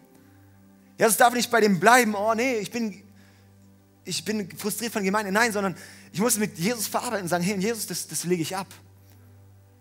Ja, 0.98 1.08
das 1.08 1.18
darf 1.18 1.34
nicht 1.34 1.52
bei 1.52 1.60
dem 1.60 1.78
bleiben, 1.78 2.16
oh 2.16 2.34
nee, 2.34 2.56
ich 2.56 2.72
bin, 2.72 3.04
ich 4.06 4.24
bin 4.24 4.50
frustriert 4.58 4.94
von 4.94 5.04
Gemeinde. 5.04 5.30
Nein, 5.30 5.52
sondern 5.52 5.76
ich 6.14 6.22
muss 6.22 6.38
mit 6.38 6.58
Jesus 6.58 6.88
verarbeiten 6.88 7.24
und 7.24 7.28
sagen, 7.28 7.44
hey, 7.44 7.58
Jesus, 7.58 7.86
das, 7.86 8.08
das 8.08 8.24
lege 8.24 8.42
ich 8.42 8.56
ab. 8.56 8.68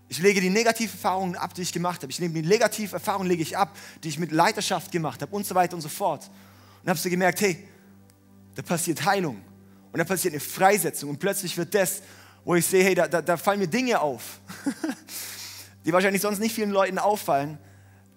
Ich 0.08 0.18
lege 0.18 0.40
die 0.40 0.50
negativen 0.50 0.92
Erfahrungen 0.92 1.36
ab, 1.36 1.54
die 1.54 1.62
ich 1.62 1.72
gemacht 1.72 2.02
habe. 2.02 2.10
Ich 2.10 2.18
nehme 2.18 2.34
die 2.34 2.42
negativen 2.42 2.94
Erfahrungen 2.94 3.28
lege 3.28 3.42
ich 3.42 3.56
ab, 3.56 3.76
die 4.02 4.08
ich 4.08 4.18
mit 4.18 4.32
Leiterschaft 4.32 4.90
gemacht 4.90 5.22
habe 5.22 5.32
und 5.32 5.46
so 5.46 5.54
weiter 5.54 5.76
und 5.76 5.82
so 5.82 5.88
fort. 5.88 6.28
Und 6.82 6.88
habe 6.88 6.98
so 6.98 7.08
gemerkt, 7.08 7.40
hey, 7.42 7.62
da 8.56 8.62
passiert 8.62 9.04
Heilung 9.04 9.40
und 9.92 9.98
da 10.00 10.04
passiert 10.04 10.34
eine 10.34 10.40
Freisetzung 10.40 11.10
und 11.10 11.20
plötzlich 11.20 11.56
wird 11.56 11.72
das, 11.76 12.02
wo 12.44 12.56
ich 12.56 12.66
sehe, 12.66 12.82
hey, 12.82 12.96
da, 12.96 13.06
da, 13.06 13.22
da 13.22 13.36
fallen 13.36 13.60
mir 13.60 13.68
Dinge 13.68 14.00
auf, 14.00 14.40
die 15.84 15.92
wahrscheinlich 15.92 16.22
sonst 16.22 16.40
nicht 16.40 16.56
vielen 16.56 16.70
Leuten 16.70 16.98
auffallen, 16.98 17.58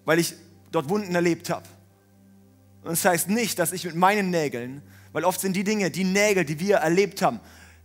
weil 0.04 0.18
ich 0.18 0.34
dort 0.72 0.88
Wunden 0.88 1.14
erlebt 1.14 1.50
habe. 1.50 1.66
Und 2.82 2.90
das 2.90 3.04
heißt 3.04 3.28
nicht, 3.28 3.58
dass 3.58 3.72
ich 3.72 3.84
mit 3.84 3.94
meinen 3.94 4.30
Nägeln, 4.30 4.82
weil 5.12 5.24
oft 5.24 5.40
sind 5.40 5.54
die 5.54 5.64
Dinge, 5.64 5.90
die 5.90 6.04
Nägel, 6.04 6.44
die 6.44 6.60
wir 6.60 6.76
erlebt 6.76 7.22
haben, 7.22 7.40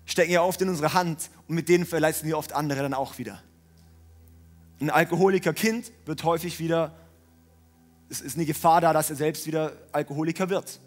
stecken 0.06 0.32
ja 0.32 0.42
oft 0.42 0.62
in 0.62 0.70
unsere 0.70 0.94
Hand 0.94 1.30
und 1.48 1.56
mit 1.56 1.68
denen 1.68 1.86
verletzen 1.86 2.28
wir 2.28 2.38
oft 2.38 2.54
andere 2.54 2.82
dann 2.82 2.94
auch 2.94 3.18
wieder. 3.18 3.42
Ein 4.80 4.90
Alkoholiker-Kind 4.90 5.92
wird 6.06 6.24
häufig 6.24 6.60
wieder, 6.60 6.96
es 8.10 8.22
ist 8.22 8.36
eine 8.36 8.46
Gefahr 8.46 8.82
da, 8.82 8.94
dass 8.94 9.10
er 9.10 9.16
selbst 9.16 9.48
wieder 9.48 9.74
Alkoholiker 9.92 10.50
wird. 10.50 10.80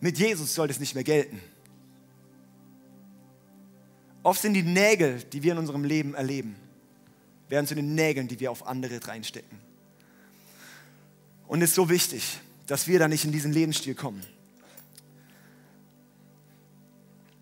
Mit 0.00 0.18
Jesus 0.18 0.54
soll 0.54 0.68
das 0.68 0.80
nicht 0.80 0.94
mehr 0.94 1.04
gelten. 1.04 1.40
Oft 4.22 4.42
sind 4.42 4.54
die 4.54 4.62
Nägel, 4.62 5.22
die 5.32 5.42
wir 5.42 5.52
in 5.52 5.58
unserem 5.58 5.84
Leben 5.84 6.14
erleben, 6.14 6.56
werden 7.48 7.66
zu 7.66 7.74
den 7.74 7.94
Nägeln, 7.94 8.28
die 8.28 8.40
wir 8.40 8.50
auf 8.50 8.66
andere 8.66 9.06
reinstecken. 9.06 9.58
Und 11.46 11.62
es 11.62 11.70
ist 11.70 11.76
so 11.76 11.88
wichtig, 11.88 12.38
dass 12.66 12.88
wir 12.88 12.98
da 12.98 13.08
nicht 13.08 13.24
in 13.24 13.32
diesen 13.32 13.52
Lebensstil 13.52 13.94
kommen. 13.94 14.24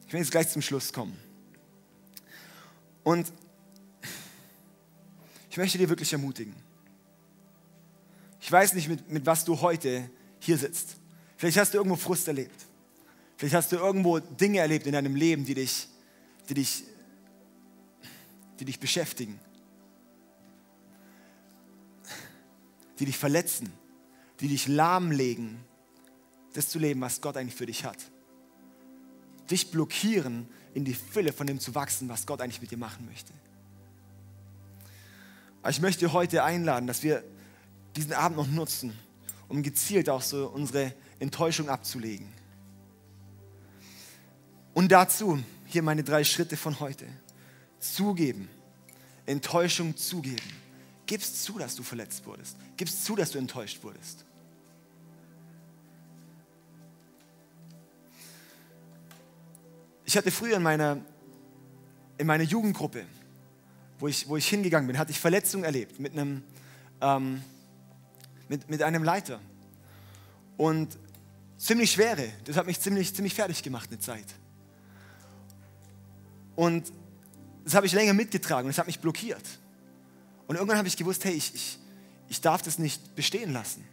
Ich 0.06 0.12
will 0.12 0.20
jetzt 0.20 0.30
gleich 0.30 0.48
zum 0.50 0.62
Schluss 0.62 0.92
kommen. 0.92 1.16
Und 3.02 3.32
ich 5.50 5.56
möchte 5.56 5.78
dir 5.78 5.88
wirklich 5.88 6.12
ermutigen. 6.12 6.54
Ich 8.40 8.52
weiß 8.52 8.74
nicht, 8.74 8.88
mit, 8.88 9.10
mit 9.10 9.24
was 9.24 9.44
du 9.44 9.60
heute 9.60 10.10
hier 10.38 10.58
sitzt. 10.58 10.96
Vielleicht 11.36 11.56
hast 11.58 11.72
du 11.72 11.78
irgendwo 11.78 11.96
Frust 11.96 12.28
erlebt. 12.28 12.66
Vielleicht 13.36 13.54
hast 13.54 13.72
du 13.72 13.76
irgendwo 13.76 14.18
Dinge 14.18 14.58
erlebt 14.58 14.86
in 14.86 14.92
deinem 14.92 15.16
Leben, 15.16 15.44
die 15.44 15.54
dich, 15.54 15.88
die 16.48 16.54
dich, 16.54 16.84
die 18.60 18.64
dich 18.64 18.78
beschäftigen, 18.78 19.38
die 22.98 23.06
dich 23.06 23.16
verletzen, 23.16 23.72
die 24.40 24.48
dich 24.48 24.68
lahmlegen, 24.68 25.58
das 26.54 26.68
zu 26.68 26.78
leben, 26.78 27.00
was 27.00 27.20
Gott 27.20 27.36
eigentlich 27.36 27.54
für 27.54 27.66
dich 27.66 27.84
hat. 27.84 27.98
Dich 29.50 29.70
blockieren, 29.70 30.48
in 30.72 30.84
die 30.84 30.94
Fülle 30.94 31.32
von 31.32 31.46
dem 31.46 31.60
zu 31.60 31.74
wachsen, 31.74 32.08
was 32.08 32.26
Gott 32.26 32.40
eigentlich 32.40 32.60
mit 32.60 32.70
dir 32.70 32.78
machen 32.78 33.06
möchte. 33.06 33.32
Aber 35.62 35.70
ich 35.70 35.80
möchte 35.80 36.12
heute 36.12 36.44
einladen, 36.44 36.86
dass 36.86 37.02
wir 37.02 37.24
diesen 37.96 38.12
Abend 38.12 38.36
noch 38.36 38.48
nutzen, 38.48 38.92
um 39.48 39.62
gezielt 39.62 40.10
auch 40.10 40.22
so 40.22 40.48
unsere 40.48 40.92
Enttäuschung 41.20 41.68
abzulegen. 41.68 42.26
Und 44.74 44.90
dazu 44.90 45.42
hier 45.66 45.82
meine 45.82 46.02
drei 46.02 46.24
Schritte 46.24 46.56
von 46.56 46.80
heute. 46.80 47.06
Zugeben, 47.78 48.48
Enttäuschung 49.26 49.96
zugeben. 49.96 50.63
Gib's 51.06 51.42
zu, 51.42 51.58
dass 51.58 51.76
du 51.76 51.82
verletzt 51.82 52.24
wurdest. 52.26 52.56
Gib's 52.76 53.04
zu, 53.04 53.14
dass 53.16 53.30
du 53.30 53.38
enttäuscht 53.38 53.82
wurdest. 53.82 54.24
Ich 60.06 60.16
hatte 60.16 60.30
früher 60.30 60.56
in 60.56 60.62
meiner, 60.62 60.98
in 62.18 62.26
meiner 62.26 62.44
Jugendgruppe, 62.44 63.04
wo 63.98 64.08
ich, 64.08 64.28
wo 64.28 64.36
ich 64.36 64.46
hingegangen 64.48 64.86
bin, 64.86 64.98
hatte 64.98 65.10
ich 65.10 65.20
Verletzungen 65.20 65.64
erlebt 65.64 65.98
mit 65.98 66.12
einem, 66.12 66.42
ähm, 67.00 67.42
mit, 68.48 68.68
mit 68.68 68.82
einem 68.82 69.02
Leiter. 69.02 69.40
Und 70.56 70.96
ziemlich 71.56 71.92
schwere. 71.92 72.28
Das 72.44 72.56
hat 72.56 72.66
mich 72.66 72.80
ziemlich, 72.80 73.14
ziemlich 73.14 73.34
fertig 73.34 73.62
gemacht 73.62 73.90
eine 73.90 73.98
Zeit. 73.98 74.26
Und 76.54 76.92
das 77.64 77.74
habe 77.74 77.86
ich 77.86 77.92
länger 77.92 78.12
mitgetragen 78.12 78.66
und 78.66 78.70
es 78.70 78.78
hat 78.78 78.86
mich 78.86 79.00
blockiert. 79.00 79.42
Und 80.46 80.56
irgendwann 80.56 80.78
habe 80.78 80.88
ich 80.88 80.96
gewusst, 80.96 81.24
hey, 81.24 81.32
ich, 81.32 81.54
ich, 81.54 81.78
ich 82.28 82.40
darf 82.40 82.62
das 82.62 82.78
nicht 82.78 83.14
bestehen 83.14 83.52
lassen. 83.52 83.84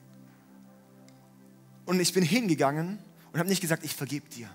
Und 1.86 2.00
ich 2.00 2.14
bin 2.14 2.24
hingegangen 2.24 3.00
und 3.32 3.40
habe 3.40 3.50
nicht 3.50 3.62
gesagt, 3.62 3.84
ich 3.84 3.96
vergebe 3.96 4.28
dir 4.30 4.50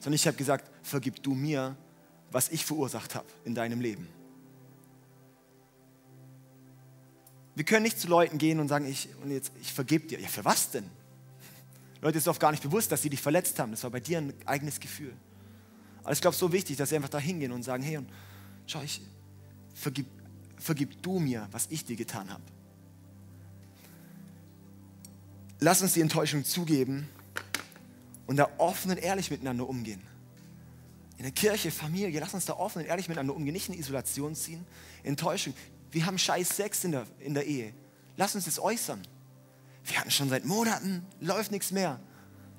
sondern 0.00 0.14
ich 0.14 0.26
habe 0.26 0.36
gesagt, 0.36 0.70
vergib 0.82 1.22
du 1.22 1.34
mir, 1.34 1.76
was 2.32 2.48
ich 2.48 2.64
verursacht 2.64 3.14
habe 3.14 3.26
in 3.44 3.54
deinem 3.54 3.80
Leben. 3.80 4.08
Wir 7.54 7.64
können 7.64 7.82
nicht 7.82 8.00
zu 8.00 8.08
Leuten 8.08 8.38
gehen 8.38 8.60
und 8.60 8.68
sagen, 8.68 8.86
ich, 8.86 9.10
und 9.22 9.30
jetzt, 9.30 9.52
ich 9.60 9.72
vergebe 9.72 10.06
dir. 10.06 10.18
Ja, 10.18 10.28
für 10.28 10.44
was 10.44 10.70
denn? 10.70 10.88
Leute, 12.00 12.16
ist 12.16 12.28
oft 12.28 12.40
gar 12.40 12.50
nicht 12.50 12.62
bewusst, 12.62 12.90
dass 12.90 13.02
sie 13.02 13.10
dich 13.10 13.20
verletzt 13.20 13.58
haben. 13.58 13.72
Das 13.72 13.82
war 13.82 13.90
bei 13.90 14.00
dir 14.00 14.18
ein 14.18 14.32
eigenes 14.46 14.80
Gefühl. 14.80 15.12
Aber 16.02 16.12
ich 16.12 16.20
glaube, 16.22 16.32
es 16.32 16.36
ist 16.36 16.40
so 16.40 16.52
wichtig, 16.52 16.78
dass 16.78 16.88
sie 16.88 16.96
einfach 16.96 17.10
da 17.10 17.18
hingehen 17.18 17.52
und 17.52 17.62
sagen, 17.62 17.82
hey, 17.82 17.98
und 17.98 18.08
schau, 18.66 18.80
ich, 18.80 19.02
vergib, 19.74 20.06
vergib 20.60 21.02
du 21.02 21.18
mir, 21.18 21.48
was 21.50 21.66
ich 21.70 21.84
dir 21.84 21.96
getan 21.96 22.30
habe. 22.30 22.42
Lass 25.58 25.82
uns 25.82 25.94
die 25.94 26.00
Enttäuschung 26.00 26.44
zugeben 26.44 27.08
und 28.26 28.36
da 28.36 28.48
offen 28.58 28.90
und 28.90 28.98
ehrlich 28.98 29.30
miteinander 29.30 29.68
umgehen. 29.68 30.00
In 31.18 31.24
der 31.24 31.32
Kirche, 31.32 31.70
Familie, 31.70 32.18
lass 32.18 32.32
uns 32.32 32.46
da 32.46 32.54
offen 32.54 32.80
und 32.80 32.88
ehrlich 32.88 33.08
miteinander 33.08 33.34
umgehen, 33.34 33.52
nicht 33.52 33.68
in 33.68 33.74
Isolation 33.74 34.34
ziehen, 34.34 34.64
Enttäuschung. 35.02 35.52
Wir 35.90 36.06
haben 36.06 36.16
scheiß 36.16 36.48
Sex 36.48 36.84
in 36.84 36.92
der, 36.92 37.06
in 37.18 37.34
der 37.34 37.46
Ehe. 37.46 37.74
Lass 38.16 38.34
uns 38.34 38.46
das 38.46 38.58
äußern. 38.58 39.02
Wir 39.84 39.98
hatten 39.98 40.10
schon 40.10 40.28
seit 40.28 40.44
Monaten, 40.44 41.04
läuft 41.20 41.50
nichts 41.50 41.72
mehr. 41.72 42.00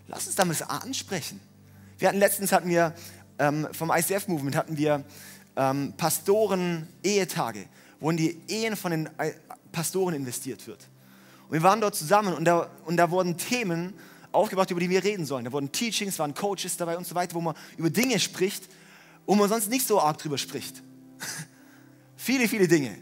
Lass 0.08 0.28
uns 0.28 0.36
damit 0.36 0.62
ansprechen. 0.70 1.40
Wir 1.98 2.10
hatten 2.10 2.20
letztens 2.20 2.52
hatten 2.52 2.70
wir 2.70 2.94
ähm, 3.40 3.68
vom 3.72 3.92
ICF-Movement 3.92 4.56
hatten 4.56 4.78
wir 4.78 5.04
ähm, 5.56 5.94
Pastoren-Ehetage, 5.98 7.66
wo 8.02 8.10
in 8.10 8.18
die 8.18 8.38
Ehen 8.50 8.76
von 8.76 8.92
den 8.92 9.06
äh, 9.18 9.32
Pastoren 9.72 10.16
investiert 10.16 10.68
wird. 10.68 10.90
Und 11.48 11.54
wir 11.54 11.64
waren 11.64 11.80
dort 11.80 11.96
zusammen 11.96 12.34
und 12.34 12.44
da, 12.44 12.70
und 12.86 12.98
da 12.98 13.10
wurden 13.10 13.38
Themen 13.38 13.94
aufgebracht, 14.32 14.72
über 14.72 14.80
die 14.80 14.90
wir 14.90 15.04
reden 15.04 15.26
sollen. 15.26 15.46
Da 15.46 15.52
wurden 15.52 15.72
Teachings, 15.72 16.20
waren 16.20 16.34
Coaches 16.34 16.76
dabei 16.78 16.98
und 16.98 17.08
so 17.08 17.16
weiter, 17.16 17.36
wo 17.36 17.42
man 17.42 17.56
über 17.78 17.90
Dinge 17.90 18.20
spricht, 18.20 18.68
wo 19.26 19.36
man 19.36 19.48
sonst 19.48 19.70
nicht 19.70 19.86
so 19.88 20.02
arg 20.02 20.18
drüber 20.18 20.38
spricht. 20.38 20.82
viele, 22.18 22.48
viele 22.48 22.68
Dinge. 22.68 22.98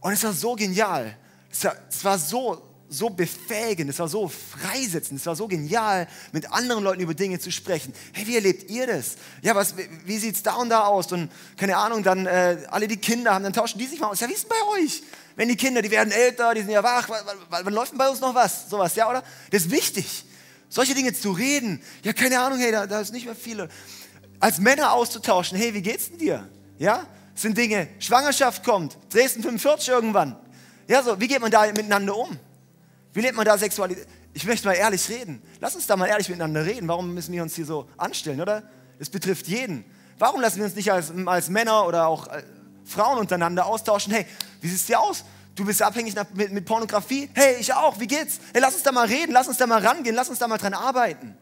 Und 0.00 0.12
es 0.12 0.22
war 0.22 0.32
so 0.32 0.54
genial. 0.54 1.16
Es 1.50 1.64
war, 1.64 1.74
es 1.88 2.04
war 2.04 2.18
so, 2.18 2.67
so 2.88 3.10
befähigend, 3.10 3.90
es 3.90 3.98
war 3.98 4.08
so 4.08 4.28
freisetzend, 4.28 5.20
es 5.20 5.26
war 5.26 5.36
so 5.36 5.46
genial, 5.46 6.08
mit 6.32 6.50
anderen 6.52 6.82
Leuten 6.82 7.00
über 7.00 7.14
Dinge 7.14 7.38
zu 7.38 7.52
sprechen. 7.52 7.92
Hey, 8.12 8.26
wie 8.26 8.34
erlebt 8.34 8.70
ihr 8.70 8.86
das? 8.86 9.16
Ja, 9.42 9.54
was, 9.54 9.74
wie 9.76 10.18
sieht 10.18 10.36
es 10.36 10.42
da 10.42 10.54
und 10.54 10.70
da 10.70 10.86
aus? 10.86 11.12
Und 11.12 11.30
keine 11.56 11.76
Ahnung, 11.76 12.02
dann 12.02 12.26
äh, 12.26 12.58
alle 12.70 12.88
die 12.88 12.96
Kinder 12.96 13.34
haben, 13.34 13.44
dann 13.44 13.52
tauschen 13.52 13.78
die 13.78 13.86
sich 13.86 14.00
mal 14.00 14.08
aus. 14.08 14.20
Ja, 14.20 14.28
wie 14.28 14.32
ist 14.32 14.44
denn 14.44 14.50
bei 14.50 14.80
euch? 14.80 15.02
Wenn 15.36 15.48
die 15.48 15.56
Kinder, 15.56 15.82
die 15.82 15.90
werden 15.90 16.10
älter, 16.10 16.54
die 16.54 16.62
sind 16.62 16.70
ja 16.70 16.82
wach, 16.82 17.08
wann, 17.50 17.72
läuft 17.74 17.92
denn 17.92 17.98
bei 17.98 18.08
uns 18.08 18.20
noch 18.20 18.34
was? 18.34 18.68
Sowas, 18.70 18.94
ja, 18.96 19.08
oder? 19.08 19.22
Das 19.50 19.62
ist 19.62 19.70
wichtig, 19.70 20.24
solche 20.68 20.94
Dinge 20.94 21.12
zu 21.12 21.30
reden. 21.30 21.80
Ja, 22.02 22.12
keine 22.12 22.40
Ahnung, 22.40 22.58
hey, 22.58 22.72
da, 22.72 22.86
da 22.86 23.00
ist 23.00 23.12
nicht 23.12 23.26
mehr 23.26 23.36
viele. 23.36 23.68
Als 24.40 24.58
Männer 24.58 24.92
auszutauschen, 24.92 25.58
hey, 25.58 25.74
wie 25.74 25.82
geht's 25.82 26.08
denn 26.08 26.18
dir? 26.18 26.48
Ja, 26.78 27.06
das 27.34 27.42
sind 27.42 27.56
Dinge, 27.56 27.88
Schwangerschaft 27.98 28.64
kommt, 28.64 28.96
Dresden 29.10 29.42
45 29.42 29.88
irgendwann. 29.88 30.36
Ja, 30.88 31.02
so, 31.02 31.20
wie 31.20 31.28
geht 31.28 31.40
man 31.40 31.50
da 31.50 31.66
miteinander 31.66 32.16
um? 32.16 32.38
Wie 33.12 33.20
lebt 33.20 33.36
man 33.36 33.44
da 33.44 33.56
Sexualität? 33.56 34.06
Ich 34.34 34.44
möchte 34.44 34.66
mal 34.66 34.74
ehrlich 34.74 35.08
reden. 35.08 35.42
Lass 35.60 35.74
uns 35.74 35.86
da 35.86 35.96
mal 35.96 36.06
ehrlich 36.06 36.28
miteinander 36.28 36.64
reden. 36.64 36.86
Warum 36.88 37.14
müssen 37.14 37.32
wir 37.32 37.42
uns 37.42 37.54
hier 37.54 37.64
so 37.64 37.88
anstellen, 37.96 38.40
oder? 38.40 38.62
Das 38.98 39.10
betrifft 39.10 39.48
jeden. 39.48 39.84
Warum 40.18 40.40
lassen 40.40 40.58
wir 40.58 40.64
uns 40.64 40.74
nicht 40.74 40.92
als, 40.92 41.12
als 41.26 41.48
Männer 41.48 41.86
oder 41.86 42.06
auch 42.06 42.26
äh, 42.28 42.42
Frauen 42.84 43.18
untereinander 43.18 43.66
austauschen? 43.66 44.12
Hey, 44.12 44.26
wie 44.60 44.68
sieht 44.68 44.78
es 44.78 44.86
dir 44.86 45.00
aus? 45.00 45.24
Du 45.54 45.64
bist 45.64 45.82
abhängig 45.82 46.14
mit, 46.34 46.52
mit 46.52 46.64
Pornografie? 46.64 47.28
Hey, 47.34 47.56
ich 47.58 47.72
auch. 47.72 47.98
Wie 47.98 48.06
geht's? 48.06 48.38
Hey, 48.52 48.60
lass 48.60 48.74
uns 48.74 48.82
da 48.82 48.92
mal 48.92 49.06
reden. 49.06 49.32
Lass 49.32 49.48
uns 49.48 49.56
da 49.56 49.66
mal 49.66 49.84
rangehen. 49.84 50.14
Lass 50.14 50.28
uns 50.28 50.38
da 50.38 50.46
mal 50.46 50.58
dran 50.58 50.74
arbeiten. 50.74 51.36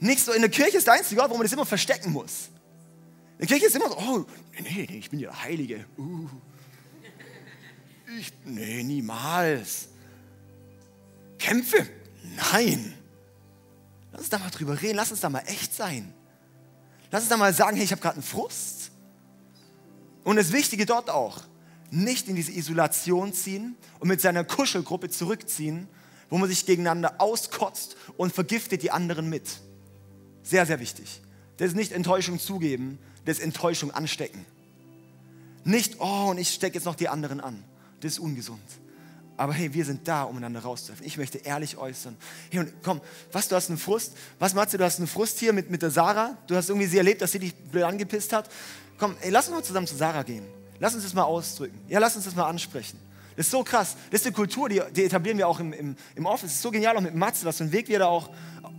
Nicht 0.00 0.24
so, 0.24 0.32
in 0.32 0.40
der 0.40 0.50
Kirche 0.50 0.78
ist 0.78 0.86
der 0.86 0.94
einzige 0.94 1.20
Ort, 1.20 1.30
wo 1.30 1.34
man 1.34 1.42
das 1.42 1.52
immer 1.52 1.66
verstecken 1.66 2.12
muss. 2.12 2.48
In 3.38 3.46
der 3.46 3.48
Kirche 3.48 3.66
ist 3.66 3.76
immer 3.76 3.88
so, 3.88 3.98
oh, 3.98 4.24
nee, 4.60 4.86
nee, 4.88 4.98
ich 4.98 5.10
bin 5.10 5.18
ja 5.18 5.42
Heilige. 5.42 5.84
Uh. 5.98 6.28
Ich, 8.18 8.32
nee, 8.44 8.82
niemals. 8.82 9.88
Kämpfe? 11.38 11.86
Nein. 12.52 12.94
Lass 14.12 14.22
uns 14.22 14.30
da 14.30 14.38
mal 14.38 14.50
drüber 14.50 14.80
reden, 14.80 14.96
lass 14.96 15.10
uns 15.10 15.20
da 15.20 15.30
mal 15.30 15.42
echt 15.46 15.74
sein. 15.74 16.12
Lass 17.10 17.22
uns 17.22 17.30
da 17.30 17.36
mal 17.36 17.54
sagen, 17.54 17.76
hey, 17.76 17.84
ich 17.84 17.92
habe 17.92 18.02
gerade 18.02 18.14
einen 18.14 18.22
Frust. 18.22 18.90
Und 20.24 20.36
das 20.36 20.52
Wichtige 20.52 20.84
dort 20.86 21.08
auch, 21.08 21.42
nicht 21.90 22.28
in 22.28 22.36
diese 22.36 22.52
Isolation 22.52 23.32
ziehen 23.32 23.76
und 23.98 24.08
mit 24.08 24.20
seiner 24.20 24.44
Kuschelgruppe 24.44 25.08
zurückziehen, 25.08 25.88
wo 26.28 26.36
man 26.36 26.48
sich 26.48 26.66
gegeneinander 26.66 27.20
auskotzt 27.20 27.96
und 28.16 28.34
vergiftet 28.34 28.82
die 28.82 28.90
anderen 28.90 29.28
mit. 29.28 29.60
Sehr, 30.42 30.66
sehr 30.66 30.80
wichtig. 30.80 31.22
Das 31.56 31.68
ist 31.68 31.76
nicht 31.76 31.92
Enttäuschung 31.92 32.38
zugeben, 32.38 32.98
das 33.24 33.38
ist 33.38 33.44
Enttäuschung 33.44 33.90
anstecken. 33.90 34.44
Nicht, 35.64 36.00
oh, 36.00 36.30
und 36.30 36.38
ich 36.38 36.50
stecke 36.50 36.76
jetzt 36.76 36.84
noch 36.84 36.94
die 36.94 37.08
anderen 37.08 37.40
an. 37.40 37.64
Das 38.00 38.12
ist 38.12 38.18
ungesund. 38.18 38.60
Aber 39.38 39.52
hey, 39.52 39.72
wir 39.72 39.84
sind 39.84 40.06
da, 40.08 40.24
um 40.24 40.36
einander 40.36 40.60
rauszuhelfen. 40.60 41.06
Ich 41.06 41.16
möchte 41.16 41.38
ehrlich 41.38 41.78
äußern. 41.78 42.16
Hey, 42.50 42.58
und 42.58 42.72
komm, 42.82 43.00
was, 43.30 43.46
du 43.46 43.54
hast 43.54 43.68
einen 43.70 43.78
Frust? 43.78 44.16
Was, 44.40 44.52
Matze, 44.52 44.76
du 44.78 44.84
hast 44.84 44.98
einen 44.98 45.06
Frust 45.06 45.38
hier 45.38 45.52
mit, 45.52 45.70
mit 45.70 45.80
der 45.80 45.90
Sarah? 45.90 46.36
Du 46.48 46.56
hast 46.56 46.68
irgendwie 46.68 46.88
sie 46.88 46.98
erlebt, 46.98 47.22
dass 47.22 47.32
sie 47.32 47.38
dich 47.38 47.54
blöd 47.54 47.84
angepisst 47.84 48.32
hat? 48.32 48.50
Komm, 48.98 49.16
ey, 49.20 49.30
lass 49.30 49.46
uns 49.46 49.56
mal 49.56 49.62
zusammen 49.62 49.86
zu 49.86 49.94
Sarah 49.94 50.24
gehen. 50.24 50.44
Lass 50.80 50.92
uns 50.92 51.04
das 51.04 51.14
mal 51.14 51.22
ausdrücken. 51.22 51.80
Ja, 51.88 52.00
lass 52.00 52.16
uns 52.16 52.24
das 52.24 52.34
mal 52.34 52.48
ansprechen. 52.48 52.98
Das 53.36 53.46
ist 53.46 53.52
so 53.52 53.62
krass. 53.62 53.94
Das 54.10 54.22
ist 54.22 54.26
eine 54.26 54.34
Kultur, 54.34 54.68
die, 54.68 54.82
die 54.92 55.04
etablieren 55.04 55.38
wir 55.38 55.46
auch 55.46 55.60
im, 55.60 55.72
im, 55.72 55.96
im 56.16 56.26
Office. 56.26 56.48
Das 56.48 56.54
ist 56.54 56.62
so 56.62 56.72
genial, 56.72 56.96
auch 56.96 57.00
mit 57.00 57.14
Matze, 57.14 57.46
was 57.46 57.58
für 57.58 57.62
einen 57.62 57.72
Weg 57.72 57.86
wir 57.86 58.00
da 58.00 58.06
auch, 58.06 58.30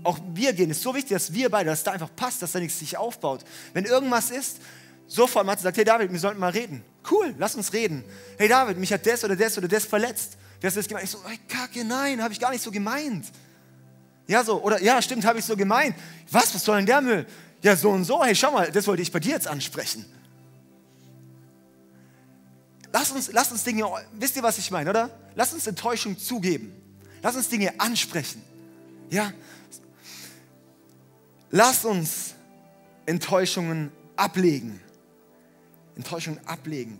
auch 0.03 0.19
wir 0.33 0.51
gehen. 0.51 0.69
Es 0.71 0.77
ist 0.77 0.83
so 0.83 0.93
wichtig, 0.93 1.11
dass 1.11 1.31
wir 1.31 1.49
beide, 1.49 1.69
dass 1.69 1.85
da 1.85 1.93
einfach 1.93 2.13
passt, 2.13 2.41
dass 2.41 2.51
da 2.51 2.59
nichts 2.59 2.79
sich 2.79 2.97
aufbaut. 2.97 3.45
Wenn 3.71 3.85
irgendwas 3.85 4.29
ist, 4.29 4.57
sofort 5.07 5.45
Matze 5.45 5.63
sagt, 5.63 5.77
hey 5.77 5.85
David, 5.85 6.11
wir 6.11 6.19
sollten 6.19 6.41
mal 6.41 6.51
reden. 6.51 6.83
Cool, 7.09 7.33
lass 7.37 7.55
uns 7.55 7.71
reden. 7.71 8.03
Hey 8.37 8.49
David, 8.49 8.77
mich 8.77 8.91
hat 8.91 9.05
das 9.05 9.23
oder 9.23 9.37
das 9.37 9.57
oder 9.57 9.69
das 9.69 9.85
verletzt. 9.85 10.37
Wie 10.59 10.67
hast 10.67 10.75
du 10.75 10.79
das 10.79 10.87
gemeint? 10.87 11.05
Ich 11.05 11.11
so, 11.11 11.19
hey, 11.25 11.39
kacke, 11.47 11.83
nein, 11.83 12.21
habe 12.21 12.33
ich 12.33 12.39
gar 12.39 12.51
nicht 12.51 12.63
so 12.63 12.71
gemeint. 12.71 13.25
Ja, 14.27 14.43
so, 14.43 14.61
oder 14.61 14.81
ja, 14.81 15.01
stimmt, 15.01 15.25
habe 15.25 15.39
ich 15.39 15.45
so 15.45 15.55
gemeint. 15.55 15.95
Was, 16.31 16.53
was 16.53 16.63
soll 16.63 16.77
denn 16.77 16.85
der 16.85 17.01
Müll? 17.01 17.25
Ja, 17.61 17.75
so 17.75 17.89
und 17.89 18.05
so, 18.05 18.23
hey, 18.23 18.35
schau 18.35 18.51
mal, 18.51 18.71
das 18.71 18.85
wollte 18.87 19.01
ich 19.01 19.11
bei 19.11 19.19
dir 19.19 19.31
jetzt 19.31 19.47
ansprechen. 19.47 20.05
Lass 22.91 23.11
uns, 23.11 23.31
lass 23.31 23.51
uns 23.51 23.63
Dinge, 23.63 23.85
wisst 24.13 24.35
ihr, 24.35 24.43
was 24.43 24.57
ich 24.57 24.71
meine, 24.71 24.89
oder? 24.89 25.09
Lass 25.35 25.53
uns 25.53 25.67
Enttäuschung 25.67 26.17
zugeben. 26.17 26.73
Lass 27.21 27.35
uns 27.35 27.49
Dinge 27.49 27.79
ansprechen. 27.79 28.41
Ja? 29.09 29.31
Lass 31.51 31.85
uns 31.85 32.35
Enttäuschungen 33.05 33.91
ablegen. 34.15 34.79
Enttäuschungen 35.95 36.39
ablegen. 36.45 36.99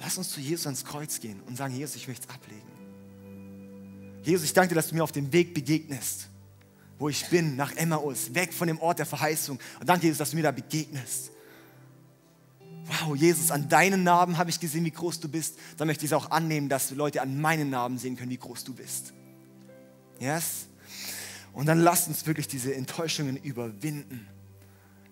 Lass 0.00 0.18
uns 0.18 0.30
zu 0.30 0.40
Jesus 0.40 0.66
ans 0.66 0.84
Kreuz 0.84 1.20
gehen 1.20 1.40
und 1.46 1.56
sagen, 1.56 1.74
Jesus, 1.74 1.96
ich 1.96 2.06
möchte 2.06 2.26
es 2.28 2.34
ablegen. 2.34 2.65
Jesus, 4.26 4.46
ich 4.46 4.52
danke 4.52 4.70
dir, 4.70 4.74
dass 4.74 4.88
du 4.88 4.94
mir 4.96 5.04
auf 5.04 5.12
dem 5.12 5.32
Weg 5.32 5.54
begegnest, 5.54 6.28
wo 6.98 7.08
ich 7.08 7.26
bin, 7.26 7.54
nach 7.54 7.76
Emmaus, 7.76 8.34
weg 8.34 8.52
von 8.52 8.66
dem 8.66 8.80
Ort 8.80 8.98
der 8.98 9.06
Verheißung. 9.06 9.58
Und 9.78 9.88
danke, 9.88 10.06
Jesus, 10.06 10.18
dass 10.18 10.30
du 10.30 10.36
mir 10.36 10.42
da 10.42 10.50
begegnest. 10.50 11.30
Wow, 12.86 13.14
Jesus, 13.14 13.52
an 13.52 13.68
deinen 13.68 14.02
Narben 14.02 14.36
habe 14.36 14.50
ich 14.50 14.58
gesehen, 14.58 14.84
wie 14.84 14.90
groß 14.90 15.20
du 15.20 15.28
bist. 15.28 15.54
Dann 15.76 15.86
möchte 15.86 16.04
ich 16.04 16.10
es 16.10 16.16
auch 16.16 16.32
annehmen, 16.32 16.68
dass 16.68 16.90
Leute 16.90 17.22
an 17.22 17.40
meinen 17.40 17.70
Narben 17.70 17.98
sehen 17.98 18.16
können, 18.16 18.30
wie 18.30 18.36
groß 18.36 18.64
du 18.64 18.74
bist. 18.74 19.12
Yes? 20.18 20.66
Und 21.52 21.66
dann 21.66 21.78
lass 21.78 22.08
uns 22.08 22.26
wirklich 22.26 22.48
diese 22.48 22.74
Enttäuschungen 22.74 23.36
überwinden. 23.36 24.26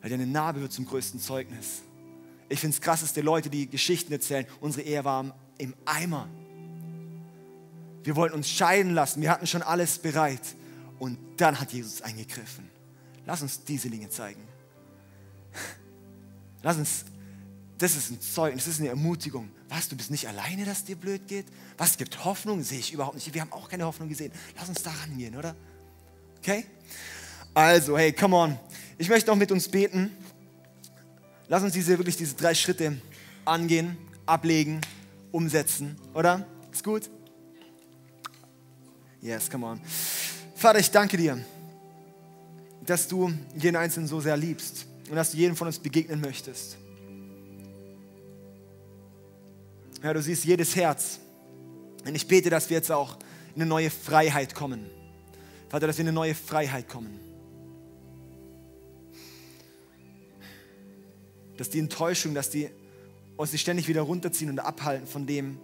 Weil 0.02 0.10
deine 0.10 0.26
Narbe 0.26 0.60
wird 0.60 0.72
zum 0.72 0.86
größten 0.86 1.20
Zeugnis. 1.20 1.82
Ich 2.48 2.58
finde 2.58 2.74
es 2.74 2.80
krass, 2.80 3.00
dass 3.00 3.12
die 3.12 3.20
Leute, 3.20 3.48
die 3.48 3.68
Geschichten 3.68 4.12
erzählen, 4.12 4.44
unsere 4.60 4.82
Ehe 4.82 5.04
war 5.04 5.36
im 5.58 5.74
Eimer. 5.84 6.28
Wir 8.04 8.16
wollten 8.16 8.36
uns 8.36 8.48
scheiden 8.48 8.94
lassen. 8.94 9.22
Wir 9.22 9.30
hatten 9.30 9.46
schon 9.46 9.62
alles 9.62 9.98
bereit. 9.98 10.42
Und 10.98 11.18
dann 11.38 11.58
hat 11.60 11.72
Jesus 11.72 12.02
eingegriffen. 12.02 12.70
Lass 13.26 13.42
uns 13.42 13.64
diese 13.64 13.90
Dinge 13.90 14.08
zeigen. 14.10 14.42
Lass 16.62 16.76
uns, 16.76 17.04
das 17.78 17.96
ist 17.96 18.10
ein 18.10 18.20
Zeugnis, 18.20 18.64
das 18.64 18.74
ist 18.74 18.80
eine 18.80 18.90
Ermutigung. 18.90 19.50
Was, 19.68 19.88
du 19.88 19.96
bist 19.96 20.10
nicht 20.10 20.28
alleine, 20.28 20.64
dass 20.64 20.84
dir 20.84 20.96
blöd 20.96 21.26
geht? 21.26 21.46
Was, 21.76 21.96
gibt 21.96 22.24
Hoffnung? 22.24 22.62
Sehe 22.62 22.78
ich 22.78 22.92
überhaupt 22.92 23.16
nicht. 23.16 23.32
Wir 23.34 23.40
haben 23.40 23.52
auch 23.52 23.68
keine 23.68 23.84
Hoffnung 23.84 24.08
gesehen. 24.08 24.32
Lass 24.56 24.68
uns 24.68 24.82
da 24.82 24.90
rangehen, 24.90 25.36
oder? 25.36 25.56
Okay? 26.38 26.64
Also, 27.54 27.98
hey, 27.98 28.12
come 28.12 28.36
on. 28.36 28.58
Ich 28.98 29.08
möchte 29.08 29.32
auch 29.32 29.36
mit 29.36 29.50
uns 29.50 29.68
beten. 29.68 30.10
Lass 31.48 31.62
uns 31.62 31.72
diese, 31.72 31.98
wirklich 31.98 32.16
diese 32.16 32.34
drei 32.34 32.54
Schritte 32.54 33.00
angehen, 33.44 33.96
ablegen, 34.26 34.80
umsetzen, 35.32 35.96
oder? 36.14 36.46
Ist 36.72 36.84
gut? 36.84 37.10
Yes, 39.24 39.48
come 39.48 39.64
on. 39.64 39.80
Vater, 40.54 40.78
ich 40.78 40.90
danke 40.90 41.16
dir, 41.16 41.42
dass 42.84 43.08
du 43.08 43.32
jeden 43.56 43.74
Einzelnen 43.74 44.06
so 44.06 44.20
sehr 44.20 44.36
liebst 44.36 44.86
und 45.08 45.16
dass 45.16 45.30
du 45.30 45.38
jedem 45.38 45.56
von 45.56 45.66
uns 45.66 45.78
begegnen 45.78 46.20
möchtest. 46.20 46.76
Ja, 50.02 50.12
du 50.12 50.20
siehst 50.20 50.44
jedes 50.44 50.76
Herz. 50.76 51.20
Und 52.04 52.14
ich 52.14 52.28
bete, 52.28 52.50
dass 52.50 52.68
wir 52.68 52.76
jetzt 52.76 52.92
auch 52.92 53.16
in 53.54 53.62
eine 53.62 53.66
neue 53.66 53.88
Freiheit 53.88 54.54
kommen. 54.54 54.90
Vater, 55.70 55.86
dass 55.86 55.96
wir 55.96 56.02
in 56.02 56.08
eine 56.08 56.14
neue 56.14 56.34
Freiheit 56.34 56.86
kommen. 56.86 57.18
Dass 61.56 61.70
die 61.70 61.78
Enttäuschung, 61.78 62.34
dass 62.34 62.50
die 62.50 62.68
uns 63.38 63.58
ständig 63.58 63.88
wieder 63.88 64.02
runterziehen 64.02 64.50
und 64.50 64.58
abhalten 64.58 65.06
von 65.06 65.26
dem, 65.26 65.58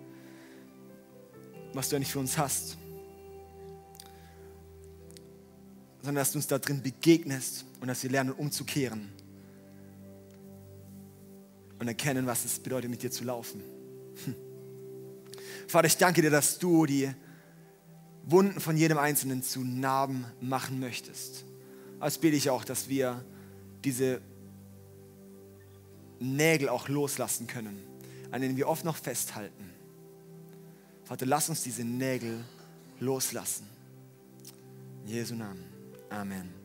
was 1.75 1.91
du 1.91 1.99
nicht 1.99 2.11
für 2.11 2.21
uns 2.21 2.39
hast. 2.39 2.80
Sondern 6.03 6.17
dass 6.17 6.33
du 6.33 6.39
uns 6.39 6.47
da 6.47 6.59
drin 6.59 6.83
begegnest 6.83 7.65
und 7.81 7.89
dass 7.89 8.03
wir 8.03 8.11
lernen 8.11 8.33
umzukehren 8.33 9.11
und 11.79 11.89
erkennen, 11.89 12.27
was 12.27 12.45
es 12.45 12.59
bedeutet, 12.59 12.91
mit 12.91 13.03
dir 13.03 13.11
zu 13.11 13.25
laufen. 13.25 13.63
Hm. 14.25 14.35
Vater, 15.69 15.87
ich 15.87 15.97
danke 15.97 16.23
dir, 16.23 16.31
dass 16.31 16.59
du 16.59 16.87
die 16.87 17.11
Wunden 18.25 18.61
von 18.61 18.77
jedem 18.77 18.99
Einzelnen 18.99 19.43
zu 19.43 19.65
Narben 19.65 20.25
machen 20.41 20.81
möchtest. 20.81 21.45
Als 21.99 22.19
bete 22.19 22.37
ich 22.37 22.51
auch, 22.51 22.65
dass 22.65 22.89
wir 22.89 23.25
diese 23.85 24.21
Nägel 26.19 26.69
auch 26.69 26.89
loslassen 26.89 27.47
können, 27.47 27.79
an 28.31 28.43
denen 28.43 28.57
wir 28.57 28.69
oft 28.69 28.85
noch 28.85 28.97
festhalten. 28.97 29.71
Vater, 31.05 31.27
lass 31.27 31.49
uns 31.49 31.63
diese 31.63 31.83
Nägel 31.83 32.45
loslassen. 33.01 33.67
In 35.07 35.13
Jesu 35.13 35.35
Namen. 35.35 35.70
Amen. 36.13 36.60